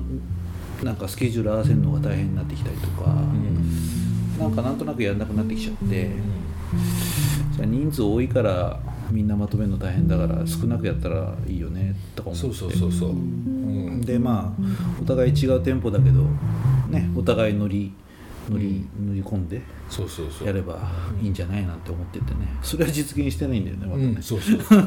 [0.85, 3.11] なんかスケジュール合わせるのが大変になってきたりとか、
[4.39, 6.11] なんかなんとなくやんなくなってきちゃって、
[7.57, 8.81] じゃあ人数多いから
[9.11, 12.49] みんなまとめるの大変だから少なくやったらいいよねとか思って。
[12.55, 14.63] そうそうそうそう、うん、でまあ
[15.01, 16.23] お互い違うテンポだけど
[16.89, 17.93] ねお互い乗り
[18.49, 20.47] 乗り,、乗り込んでそうそうそう。
[20.47, 20.91] やれば
[21.23, 22.49] いいんじゃないなんて思っててね。
[22.63, 24.81] それは実現してないんだよねまだね、うん、そうそう。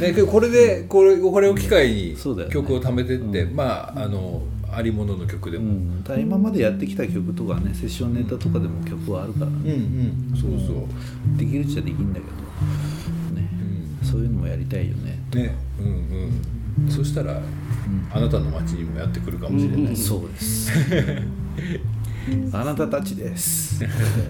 [0.00, 2.16] ね、これでこれこれを機会に
[2.50, 3.56] 曲を貯めてって、うん。
[3.56, 10.36] まああのありものの曲でも、うん、今までやってきた曲とかねセッションネタとかでも曲はあるからうんね、うん。
[10.36, 12.49] そうそう、できるっちゃできるんだけど
[13.34, 13.48] ね、
[14.02, 15.54] そういうのもやりたいよね、ね。
[15.78, 16.90] うんうん。
[16.90, 17.40] そしたら、
[18.12, 20.72] あなたの街にもやってくるかもしれない、そうです。
[22.52, 23.84] あなたたちです。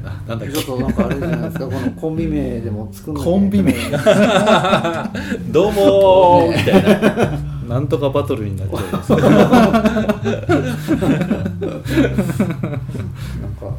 [0.05, 0.55] あ なんだっけ？
[0.55, 1.67] ちょっとなんかあれじゃないですか？
[1.67, 3.73] このコンビ名でも作んなきゃコンビ名。
[5.51, 6.57] どうもー。
[6.57, 8.99] みたいななんとかバトルになっちゃなんか、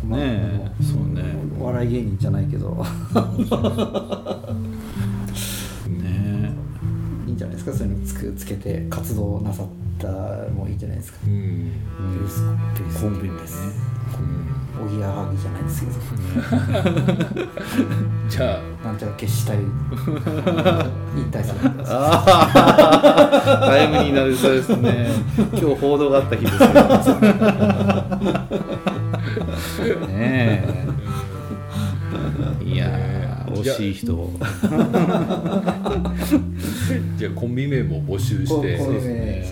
[0.08, 1.36] まあねえそうね。
[1.60, 2.70] お笑い芸人じゃないけど。
[2.70, 2.84] う
[5.90, 6.54] ね
[7.28, 7.74] いいんじゃないですか？
[7.74, 9.68] そういうのつくつけて活動なさっ
[10.00, 10.08] た
[10.54, 11.20] もいいんじゃないですか。
[11.28, 11.66] うん。
[11.66, 13.02] ベースベース。
[13.02, 13.30] コンビ
[14.80, 15.94] おぎやはぎじゃないですけど。
[18.30, 18.62] じゃあ。
[18.86, 19.64] なんちゃら決死隊引
[21.30, 22.26] 退されたあ
[23.62, 25.08] あタイムになるそうですね。
[25.38, 26.58] 今日報道があった日です
[29.84, 30.64] けどね
[32.64, 32.66] え。
[32.66, 33.54] いやー。
[33.54, 34.32] 惜しい人。
[37.18, 38.78] じゃあコンビ名も募集して。
[38.80, 39.46] コンビ名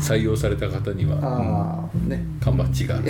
[0.00, 2.24] 採用された方にはああね。
[2.40, 3.02] 缶バッジが うん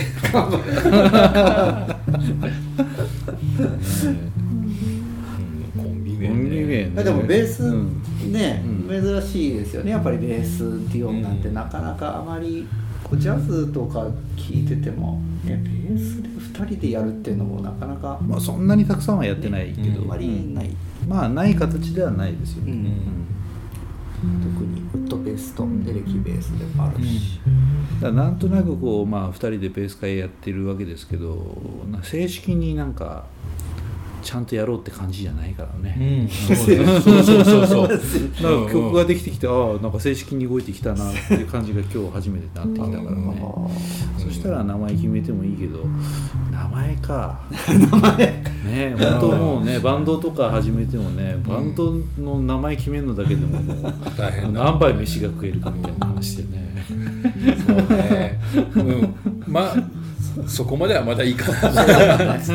[5.76, 7.04] コンビ名ね。
[7.04, 8.02] でもベースうん。
[8.32, 9.02] ね、うん。
[9.02, 9.90] 珍しいですよね。
[9.90, 10.60] やっぱりベース
[10.92, 11.54] ディオンなんてうん。
[11.54, 12.66] なかなかあまり
[13.04, 14.12] こうジャズとか聴
[14.50, 20.04] いてても、ね、ベースで2人でやるっていうのもなかなかまあそんなにたくさんはやってないけど、うん。
[20.06, 20.70] あまりない、
[21.08, 22.88] まあない形ではないですよね、うん。
[24.40, 24.80] 特に。
[24.80, 27.40] ウットベースとエレキベースでもあるし、
[28.02, 31.56] だなんとなくこう、まあ、2人でベース会やってるわけですけど
[32.02, 33.24] 正式になんか
[34.26, 37.88] ちゃんとやろうって感じじゃないからうね、うねそうそうそうそう。
[38.42, 43.40] なんか曲ができてきて、ああなんか正式に動いてきたなっていう感じが今日初めてなってきたからね。
[43.40, 43.68] あ
[44.18, 45.86] そしたら名前決めてもいいけど
[46.50, 47.38] 名前か。
[47.68, 48.16] 名前
[48.64, 56.66] ね本当もうねバンドとか始めてもねバンドの名前決めるのだけでももう大変だ何杯飯が食えるかみたいな話でね。
[57.64, 58.40] そうね、
[58.74, 59.14] うん、
[59.46, 60.05] まあ
[60.46, 62.46] そこまではまだいいかなー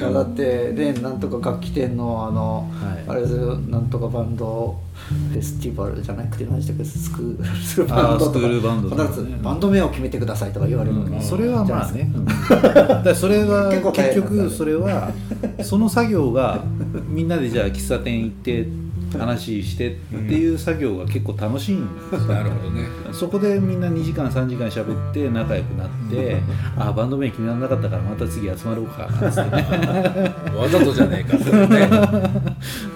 [0.14, 12.08] だってレンなんとか楽器店のあの、はいあれですよなんとかバンドフェスティバルじゃなくて何でしたっけスクールバンドとかスクールバンドねバンド名を決めてくださいとか言われるのに、それはまあね、
[12.48, 15.10] だからそれは結局それは
[15.62, 16.62] その作業が
[17.08, 18.68] みんなでじゃあ喫茶店行って
[19.18, 22.20] 話してっていう作業が結構楽しいんですよ。
[22.20, 22.86] なるほどね。
[23.12, 26.40] そこでみんな2時間3時間喋って仲良くなって、
[26.76, 30.34] ああバンド名決められなかったからまた次集まろうかなんつってね。
[30.56, 31.88] わざとじゃねえかそれね。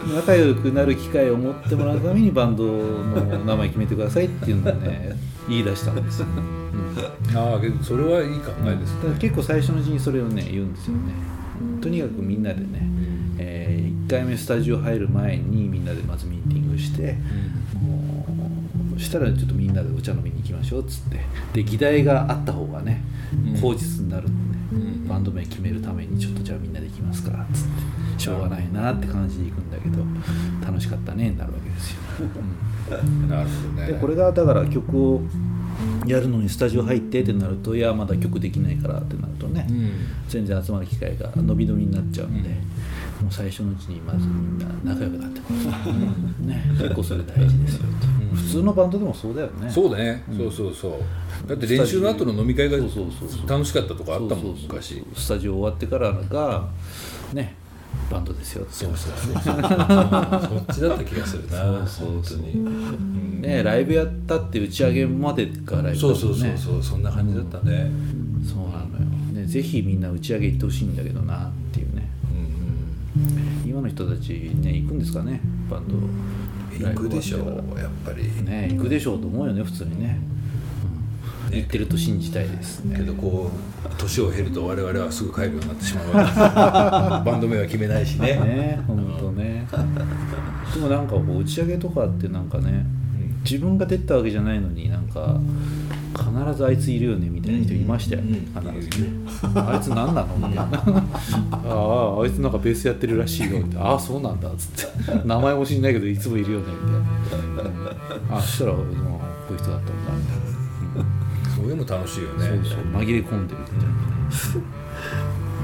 [0.15, 5.17] 仲良くなる機会を持ってもらうためにバンドの名前決めてくださいっていうのをね
[5.49, 6.27] 言い出したんですよ、
[7.33, 7.37] うん。
[7.37, 11.35] ああけどそれはいい考えですだから結構最初のうちにそれをね言うんですよね。
[11.81, 12.94] とにかくみんなでね、え
[14.07, 17.17] 1回目スタジオ入る前にみんなでまずミーティングして、
[17.83, 18.27] も
[18.97, 21.21] うそしたらちょっとみんなでお茶飲みに行きましょうっつって
[21.53, 23.03] で議題があった方がね
[23.33, 23.61] うん。
[23.61, 25.09] 口実になるんで、うん。
[25.09, 27.65] バンド名決めるためにちょっとじゃあみんなで行きますかっつっ
[28.17, 30.05] てしょうがないなって感じで行くんだけど
[30.65, 32.01] 楽しかったねになるわけですよ、
[32.91, 32.95] う
[33.25, 33.29] ん。
[33.29, 33.87] なるほどね。
[33.89, 35.23] でこれがだから曲を
[36.07, 39.91] やるのにスタジオ入ってってなるといやまだ曲できないからってなるとね、うん。
[40.29, 42.51] 全然集まる機会が伸び伸びになっちゃうんで、
[43.23, 45.79] もう最初のうちにまずみんな仲良くなってもら
[46.43, 48.37] う、ね、結構それ大事ですよと、うん。
[48.37, 49.71] 普通のバンドでもそうだよね。
[49.71, 51.49] そうだね、そうそうそう。
[51.49, 53.49] だって練習の後の飲み会がそうそうそうそう。
[53.49, 54.63] 楽しかったとかあったもんそうそうそう。
[54.69, 56.69] 昔スタジオ終わってからが
[57.33, 57.55] ね
[58.11, 58.73] バンドですよって。
[58.73, 59.35] そうそうそう。
[59.35, 61.87] そっちだった気がするな。
[61.87, 62.39] そうそうそう。
[62.39, 66.83] 本ねライブやったって打ち上げまでがライブだそうそうそうそう。
[66.83, 67.91] そんな感じだったね。
[68.45, 71.94] そうなのよ、ね、ぜひみんな打ち上げ行ってほしいんだけどなっていう
[73.65, 75.41] 今の人たちね行くんですかね
[75.71, 75.95] バンド。
[75.95, 78.25] うん行くでしょうやっぱり。
[78.37, 80.19] らね行くでしょうと思うよね普通にね、
[81.51, 82.97] うん、行ってると信じたいですね。
[82.97, 83.51] けどこ
[83.85, 86.13] う年を経ると我々はすぐ帰るようになってしまう
[87.25, 88.35] バンド名は決めないしね。
[88.35, 89.67] ね本当ね。
[90.75, 92.85] でもなんかこう打ち上げとかってなんかね
[93.45, 95.39] 自分が出たわけじゃないのになんか
[96.15, 99.09] 必ずあいついるよねみたいな人いましたよね、うんうん必ずね。
[99.57, 100.37] あいつ何なの？
[100.37, 100.69] みたいなあ
[102.19, 103.77] ああいつなんかベースやってるらしいよって。
[103.79, 105.27] ああそうなんだっつって。
[105.27, 108.35] 名前も知んないけどいつもいるよねみたいな、うん。
[108.37, 110.13] あそしたら、うんこういう人だったんだ。
[110.15, 110.37] みたい
[111.05, 112.47] なそういうの楽しいよね。
[112.47, 113.93] そうそう紛れ込んでるみたいな。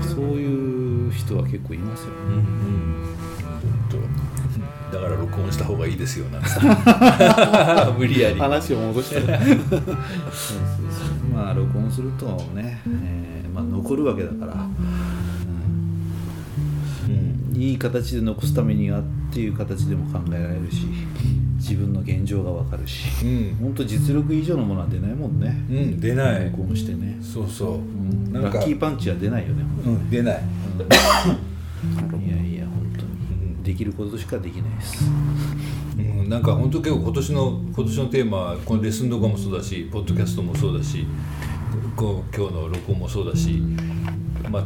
[0.03, 2.15] そういう人は結構いますよね。
[2.29, 3.10] うん
[4.93, 6.49] だから録音した方がいいですよなんて。
[7.99, 8.39] 無理やり。
[8.39, 9.89] 話を戻してそ うそうそう
[11.35, 14.55] まあ録音するとね、えーまあ、残るわけだから、
[17.09, 17.57] うん。
[17.57, 20.87] いい形で残すためにはっていう形でも考えられるし
[21.57, 23.05] 自分の現状がわかるし。
[23.25, 23.57] うん。
[23.61, 25.65] 本当実力以上のものは出ないもんね。
[25.71, 26.45] うん出ない。
[26.47, 29.65] 録音してね、そうそう、うん、ラッキーパンチは出ないよね。
[29.87, 30.35] うん出ない。
[30.35, 32.20] いやいや本当にで
[33.81, 35.05] きることしかできないです。
[35.99, 41.07] うん、なんか本当結構今年の今年のテーマはこのレッスン動画もそうだしポッドキャストもそうだし
[41.97, 43.63] こう今日の録音もそうだし
[44.51, 44.65] まあ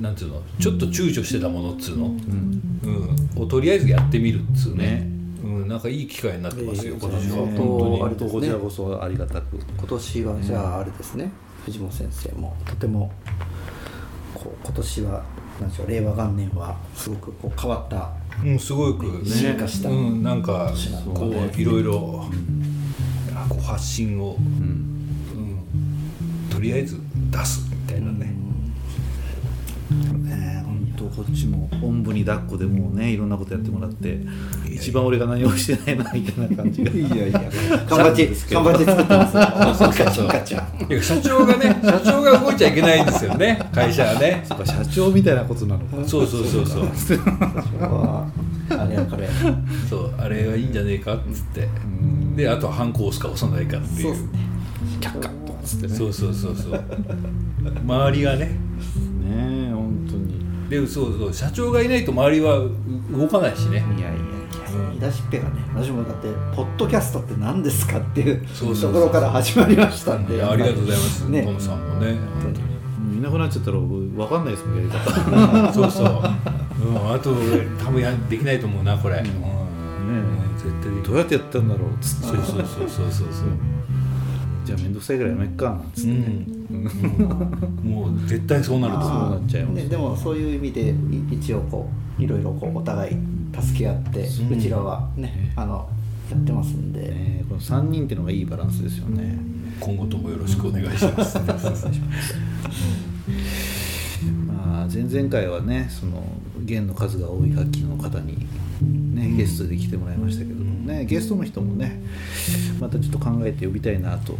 [0.00, 3.42] なんていうのちょっと躊躇してたものっつうの、うん。
[3.42, 4.84] をとりあえずやってみるっつうね。
[4.84, 5.08] ね
[5.42, 7.36] うん、なんかいい機会になってますよ、ええ今年は。
[7.36, 8.30] そう本当に。
[8.30, 11.30] こちらこそありがたく今年はじゃああれですね、
[11.64, 13.10] 藤本先生もとても
[14.34, 15.24] こう今年は
[15.60, 18.10] なんでしょう令和元年はすごくこう変わった
[18.44, 19.24] うん、すごくね。
[19.24, 20.72] 進化したうん、なんか
[21.12, 21.50] こね。
[21.56, 24.98] ういろいろ、う発信を、うん。
[25.34, 27.00] うん、とりあえず
[27.30, 28.32] 出すみたいなね、
[31.18, 34.20] こっちもおんぶに抱っこでもうねいろんなことやってもらって
[34.70, 36.92] 一番俺が何もしてないなみたいな感じが。
[36.92, 37.42] いやいや。
[37.88, 39.36] 缶バッジ缶バッジ作ってます
[39.82, 39.92] よ。
[41.02, 43.68] 社長がね社長が動いちゃいけないんですよね。
[43.74, 44.44] 会社はね。
[44.46, 46.08] 社長みたいなことなのか。
[46.08, 46.86] そうそうそうそう。
[47.80, 48.30] は
[48.70, 49.28] あれやこれ。
[49.90, 51.66] そうあれはいいんじゃねえかっつって。
[52.36, 54.02] であとはハンコ押すか押さないかっていう。
[54.02, 54.38] そうですね。
[55.00, 55.94] 却下とかつってね。
[55.96, 56.80] そうそうそうそう。
[57.84, 58.56] 周りがね。
[59.24, 59.57] ね
[60.68, 62.60] でそうそう社長がいないと周りは
[63.10, 63.78] 動かないしね。
[63.96, 64.18] いやいやいや
[64.90, 68.92] 言い出しっぺがね私もだってポッドキャストって何ですかっていうそうそうそう。
[68.92, 70.36] ところから始まりましたんで。
[70.36, 71.42] いやありがとうございます、ね。
[71.42, 72.16] トムさんもね。
[72.42, 73.18] 本当に。
[73.18, 75.72] いなくなっちゃったら僕分かんないですもんやり方。
[75.72, 77.30] そうそう、うん、あと
[77.82, 79.24] 多分やできないと思うなこれ、うん。
[79.24, 82.26] ねうん絶対どうやってやったんだろうっつって。
[82.26, 83.08] そうそうそうそうそう。
[83.10, 83.48] そう
[84.68, 86.84] じゃあ面倒くさいからやめっかなんつってね、うん、
[87.90, 89.82] もう絶対そうなるとそうなっちゃいます。
[89.82, 90.94] ね、でもそういう意味でい
[91.36, 91.88] 一応こ
[92.18, 93.16] ういろいろこうお互い
[93.58, 94.56] 助け合って、う。
[94.60, 95.88] ちらはねあの
[96.30, 99.38] やってますんで、ねこの3人っていうのがいいバランスですよね、
[99.80, 101.38] 今後ともよろしくお願いします。
[104.46, 106.22] まあ、前々回はねその
[106.62, 108.46] 弦の数が多い楽器の方に、
[108.84, 112.00] ね、ゲストで来てもらいましたけどもね、ゲストの人もね
[112.80, 114.38] またちょっと考えて呼びたいなと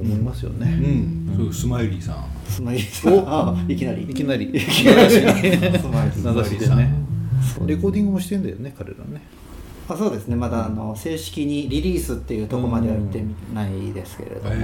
[0.00, 1.34] 思いますようね、ん。
[1.36, 2.24] そうスマイリーさん。
[2.46, 3.14] スマイリーさん。
[3.28, 4.02] あいきなり。
[4.02, 4.46] いきなり。
[4.46, 5.10] いきなり。
[5.10, 6.92] スマイリー名指しでね。
[7.66, 9.22] レコーディングもしてんだよね彼らね。
[9.88, 10.36] あそうですね。
[10.36, 14.54] まだあの正式にリリースっていうところまでは行ってないですけれども、あ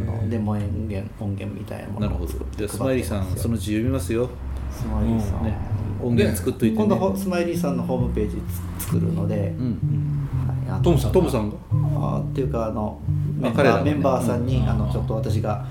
[0.00, 4.30] のデモ音源音源みたいなものなるほどを作ってじゃあスマイリーさんそのうち呼びますよ、
[4.70, 5.56] スマイリーさん、ね、
[6.02, 8.36] 音源作っといて、ね、今度ほスマイリーさんのホームページ
[8.78, 10.28] つ作るので、うん。
[10.68, 11.56] はいトムさんトムさんが？
[11.72, 13.00] あっていうかあの
[13.38, 14.68] メンバー,、ねメンバーさんに、うん。
[14.68, 15.66] あのちょっと私が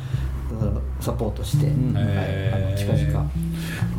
[0.52, 1.94] うんサポートして、ん。
[1.94, 2.04] はい、
[2.54, 3.32] あの近々。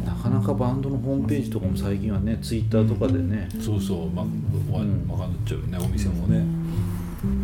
[0.04, 4.10] なかなかバンドのホームページとかも最近はねツイッターとかでね、そうそう。
[4.10, 5.08] まわん。
[5.08, 6.44] わかんなっちゃうよねお店もね。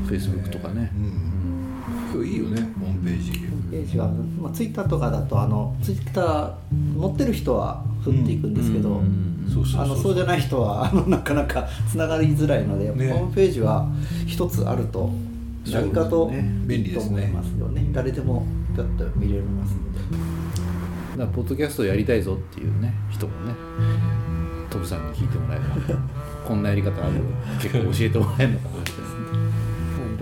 [0.07, 1.36] フェイスブックとかね、うん
[2.25, 3.33] いいよねホームページ。
[3.71, 9.61] ページは、まあ、ツイッターとかだとあのツイッター持ってる人は振っていくんですけど、うんそ
[10.11, 13.13] うじゃない人はあのなかなかつながりづらいので、ね。
[13.13, 13.89] ホームページは
[14.27, 15.09] 一つあると
[15.71, 17.23] 何かとね便利ですね。
[17.23, 17.87] いいと思いますよね。
[17.93, 18.45] 誰でも
[18.75, 20.37] ピョッと見れますので。
[21.17, 23.55] だポッドキャストやりたいぞっていうね人もね
[24.69, 25.65] トムさんに聞いてもらえれ
[25.95, 26.01] ば
[26.47, 27.23] こんなやり方あるよ
[27.63, 28.76] 結構教えてもらえるのかな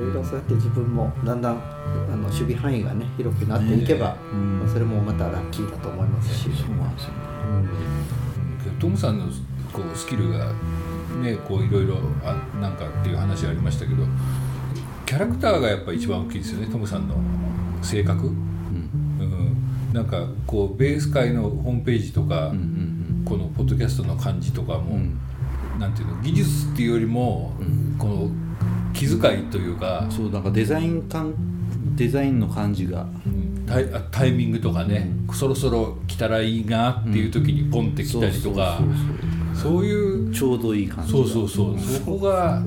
[0.09, 4.37] っていろいろそうやって自分もだんだんあの守備範囲がね広くなっていけば、ねう
[4.67, 4.71] ん。
[4.73, 7.11] それもまたラッキーだと思いますし、そうなんですよ
[8.71, 8.79] うん。
[8.79, 9.27] トムさんの
[9.73, 10.53] こうスキルが
[11.23, 14.05] ねこういろいろあなんかっていう話ありましたけど
[15.07, 17.15] キャラクターがやっぱ一番大きいですよねトムさんの
[17.83, 22.95] 性格、うん、なんかこうベース界のホームページとか、うんうん
[23.25, 25.19] このポッドキャストの感じとかも、うん。
[25.79, 27.53] なんていうの技術っていうよりも、
[27.99, 28.31] この
[28.95, 31.35] 気遣いというかうん、そうなんかデザイン感
[31.97, 33.07] デザインの感じが。
[33.67, 38.79] タイあタイミングとかね、そろそろ来たらいいなっていう時にポンって来たりとか、
[39.55, 41.79] そういうちょうどいい感じそうそうそう。
[41.79, 42.63] そこが、あ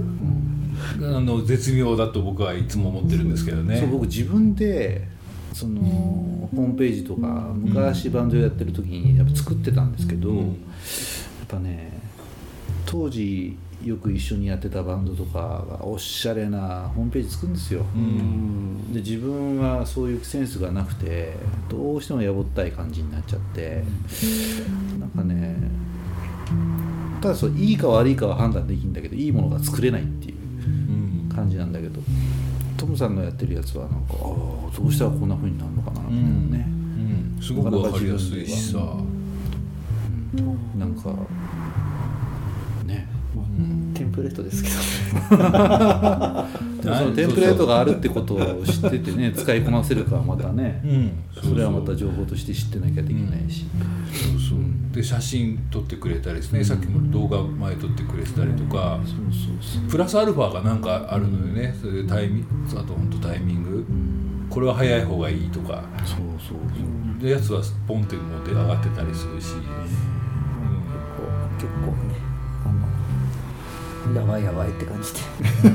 [1.00, 3.78] の絶妙だと僕はいつも思ってるんですけどね。
[3.78, 5.08] そう僕自分で
[5.54, 10.46] そのホームページとか昔バンドやってる時にやっぱ作ってたんですけど、やっ
[11.48, 12.00] ぱね
[12.86, 18.92] 当時よく一緒にやってたバンドとかがおしゃれなホームページ作るんですよ、うん。
[18.92, 21.38] で自分はそういうセンスがなくて
[21.70, 23.84] どうしてもやぼったい感じになっちゃって。
[25.00, 25.56] なんかね
[27.22, 30.70] ただそういいか悪いかは判断できるんだけどいいものが作れないっていうう
[31.28, 31.30] ん。
[31.34, 32.02] 感じなんだけど
[32.78, 34.20] トムさんのやってるやつはなんかああ
[34.76, 36.66] どうしたらこんな風になるのかなと思うね、
[37.38, 37.42] うん。
[37.42, 38.80] すごくわかりやすいしさ、
[40.78, 41.16] なんかね
[43.94, 45.38] テンプレートですけど
[46.84, 51.12] でも そのテンプレートがあるってことを知っててね 使いこなせるかはまたね、うん。
[51.50, 53.66] それはまた情報として知ってなきゃできないし、
[54.12, 54.60] そうそう。
[54.94, 59.90] で写真撮ってくれたりですね、さっきも動画前撮ってくれてたりとか、そうそうそう。
[59.90, 63.86] プラスアルファがなんかあるのよね、それでタイミあと本当タイミング、
[64.50, 65.84] これは早い方がいいとか。
[66.06, 66.84] そうそうそ
[67.20, 67.22] う。
[67.22, 69.60] でやつはポンって持って上がってたりするし、こ
[71.24, 72.27] う結構ねあの
[74.16, 75.14] やばいやばいって感じ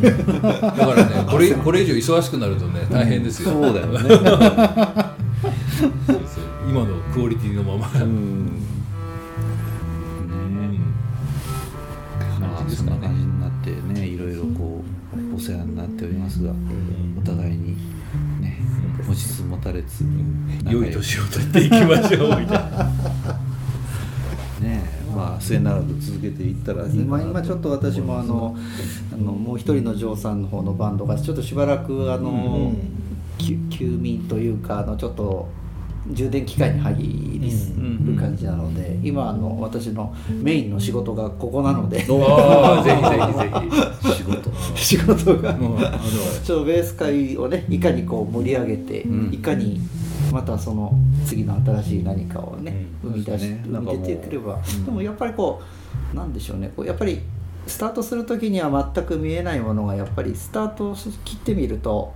[0.01, 3.99] でうんだからねこれこれ以上忙しくなるとね大変ですよ、そうだよね。
[6.69, 8.47] 今のクオリティのまま、うん。
[8.47, 8.53] ね
[12.41, 13.71] まあそんな感じになって
[14.01, 14.83] ねいろいろこ
[15.33, 16.53] うお世話になっておりますが、
[17.19, 17.77] お互いに
[18.41, 18.59] ね
[19.07, 20.05] 持ちつ持たれつ。
[20.67, 23.42] 良い年を取っていきましょうみたいな。
[25.13, 28.57] ねまあ末永く続けていったらいいか今な今ちょっと私もあの
[29.13, 32.73] あのもう一人のジョーさんの方のバンドがちょっとしばらくあの、
[33.39, 35.49] 休休眠というかあのちょっと
[36.09, 44.17] 充電機械に入る感じなので、今あの私のメインの仕事がここなので、ああぜひぜひぜひ。
[44.17, 45.55] 仕事 仕事が、
[46.45, 49.33] ちょっとベース会をねいかにこう盛り上げて、うん。
[49.33, 49.81] いかに
[50.33, 50.93] またその
[51.27, 53.63] 次の新しい何かをね、うん生み出し、ね。
[53.67, 54.85] 生み出てくれば、うん。
[54.85, 55.63] でもやっぱりこ
[56.13, 56.73] うなんでしょうね。
[56.75, 57.21] こうやっぱり
[57.67, 62.13] スタートする時には全く見えないものがやっぱりスタートを切ってみると、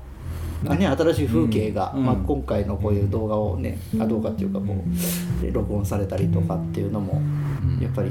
[0.62, 2.04] ね、新しい風景が、うん。
[2.04, 7.20] まあ、今回のこういう動画をね、あ動画っていうかこうで録音されたりとかっていうのも、
[7.62, 7.82] うん。
[7.82, 8.10] やっぱり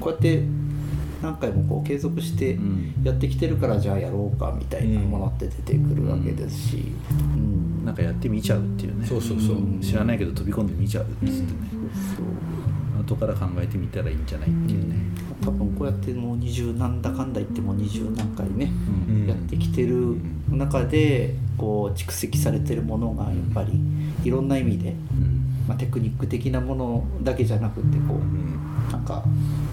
[0.00, 0.42] こうやって
[1.24, 2.94] 何回もこう継続してうん。
[3.02, 7.84] やってきてるからじゃあやろうかみたいなものって出てくるわけですし、うん。
[7.84, 9.06] なんかやってみちゃうっていうね。
[9.06, 9.56] そうそうそう。
[9.80, 11.32] 知らないけど飛び込んでみちゃうっつってね、
[12.16, 14.96] そう後から考えてみたらいいんじゃないっていうね、
[15.42, 18.70] 多分こうやってもう二十なんだかんだ言っても二十何回ね、
[19.08, 19.26] うん。
[19.26, 20.16] やってきてる
[20.50, 23.78] 中でこう蓄積されてるものがやっぱり
[24.24, 25.40] いろんな意味で、うん。
[25.66, 28.18] まあ、テクニック的なものだけじゃなくてこう
[28.94, 29.24] なんか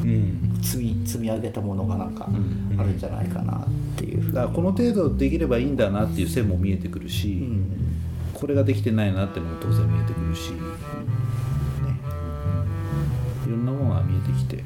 [0.04, 0.60] うん。
[0.62, 2.80] 積み積み上げたものがなんかうん。
[2.80, 3.68] あるんじゃないかなっ
[3.98, 4.22] ていう。
[4.22, 7.92] ふうにだからこの程度できればいいんだなっていう線も見えてくるし、うん。
[8.34, 10.58] これができてないなってのも当然見えてくるし、ね、
[13.46, 14.64] いろんなものが見えてきて、ね、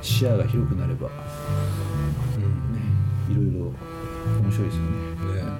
[0.00, 1.14] 視野が広くなれば、ね、
[3.30, 3.74] いろいろ
[4.40, 4.88] 面白いですよね。
[5.34, 5.52] ね。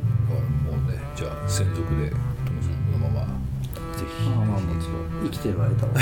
[0.64, 2.16] もうねじゃあ専属でこ
[2.98, 3.31] のままぜ
[4.30, 5.92] まあまあもちろん生きてる間は。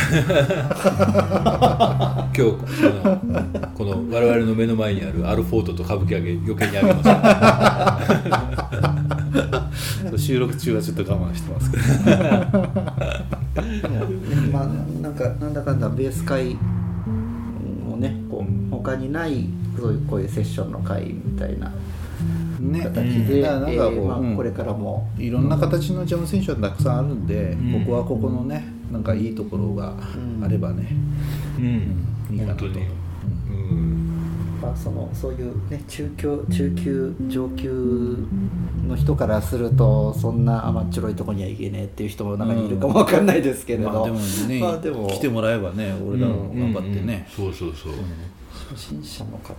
[2.36, 2.58] 今日こ
[3.04, 7.02] のこの我々の目の前にあるアルフォートと歌舞伎揚げ余計にあげま
[10.12, 11.82] すひ 収録中はちょっと我慢してますけど、
[14.52, 14.66] まあ
[15.02, 16.56] なんかなんだかんだベース会
[17.88, 19.48] もねこう他にない
[19.78, 21.72] そういうこういうセッションの会みたいな
[22.60, 25.08] ね、形で、だからなんかこう、えーこれからも。
[25.18, 27.84] いろんな形のジャム選手はたくさんあるんで、ん。
[27.84, 29.94] ここはここのねなんかいいところが
[30.42, 30.94] あればね、
[31.58, 32.06] うん。
[32.30, 32.66] いいかなと。
[32.66, 32.86] 本当に。
[33.48, 34.06] うん。
[34.60, 38.26] まあ、そのそういうね中級中級上級
[38.86, 45.08] の人からするとそんな甘っちょろいとこには行けねえっていう人も中にいるかもわかんないですけれど、まあでもね、まあでも。
[45.08, 47.92] 来てもらえばね俺らも頑張ってね、そうそうそう。
[48.70, 49.54] 初心者の方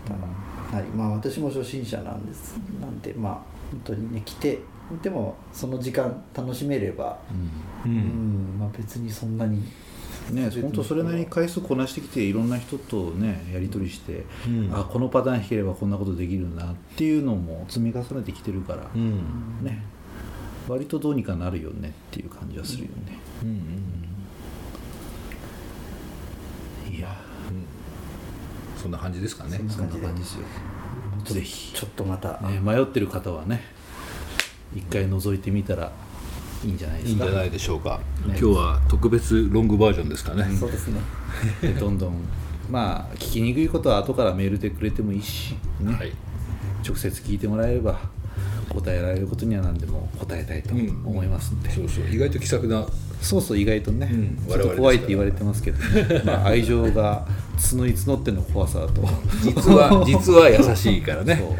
[0.71, 0.83] はい。
[0.95, 2.57] まあ私も初心者なんです。
[2.79, 3.33] なんでまあ
[3.71, 4.59] 本当にね来て
[5.01, 7.19] でもその時間楽しめれば、
[7.85, 8.55] ううん。
[8.55, 8.59] ん。
[8.59, 9.63] まあ、別にそんなに。
[10.31, 14.69] ね本当それなりに回数こなしてきていろんな人とねやり取りして、うん。
[14.73, 19.63] あこのパターン弾ければこんなことできるなっていうのも積み重ねてきてるから、うん。
[19.63, 19.83] ね。
[20.67, 23.57] 割とどうにかなるよねっていう感じはするよね、うん
[26.95, 27.07] いや
[28.81, 29.57] そんな感じですかね。
[29.69, 30.21] そんな感じ。
[30.21, 30.41] ですよ。
[31.23, 33.61] ぜひ、ちょっとまた、ね、迷ってる方はね
[34.75, 35.91] 一回覗いてみたら
[36.63, 37.25] いいんじゃないですか。
[37.25, 37.99] いいんじゃないでしょうか。
[38.25, 38.29] ね。
[38.29, 40.45] 今日は特別ロングバージョンですかね。
[40.55, 40.99] そうですね。
[41.61, 42.15] でどんどん
[42.71, 45.93] まあ聞きにくいことは後からメールでくれてもいいし、ね。
[45.93, 46.11] はい。
[46.83, 47.99] 直接聞いてもらえれば
[48.73, 50.89] 答えられることには何でも答えたいとうん。
[51.05, 52.05] 思いますんで、そうそう。
[52.09, 52.85] 意外と気さくな
[53.21, 54.37] そうそう意外とね、うん。
[54.49, 55.77] ちょっと怖いって言われてますけど、
[56.25, 59.07] まあ、愛情が募り募っての怖さだと。
[59.43, 61.35] 実は 実は優しいからね。
[61.35, 61.55] そ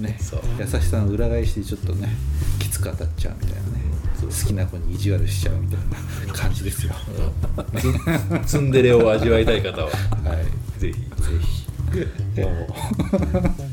[0.00, 0.02] う。
[0.02, 0.16] ね。
[0.20, 0.40] そう。
[0.58, 2.14] 優しさの裏返しでちょっとね
[2.58, 3.86] きつく当たっちゃうみたいなね。
[4.22, 5.78] 好きな子に意地悪しちゃうみたい
[6.26, 6.92] な感じですよ、
[8.44, 9.86] ツ ツンデレを味わいたい方は。
[9.86, 9.90] は
[10.78, 10.80] い。
[10.80, 10.94] ぜひ。
[10.94, 10.96] ぜ
[11.40, 12.40] ひ。
[12.40, 13.65] どうも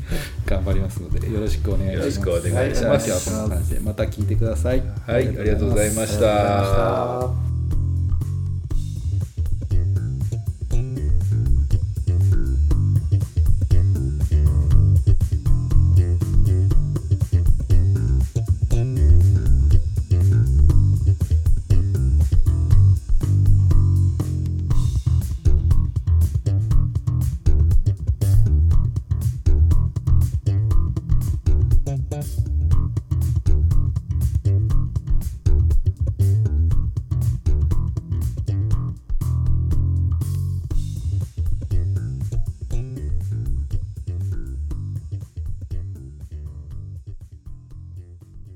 [0.46, 2.04] 頑張りますのでよろしくお願いします。
[2.04, 3.06] よろしくお願いします。
[3.06, 4.82] じゃあ今日はこんな感じでまた聞いてください。
[5.06, 7.53] はいありがとうございました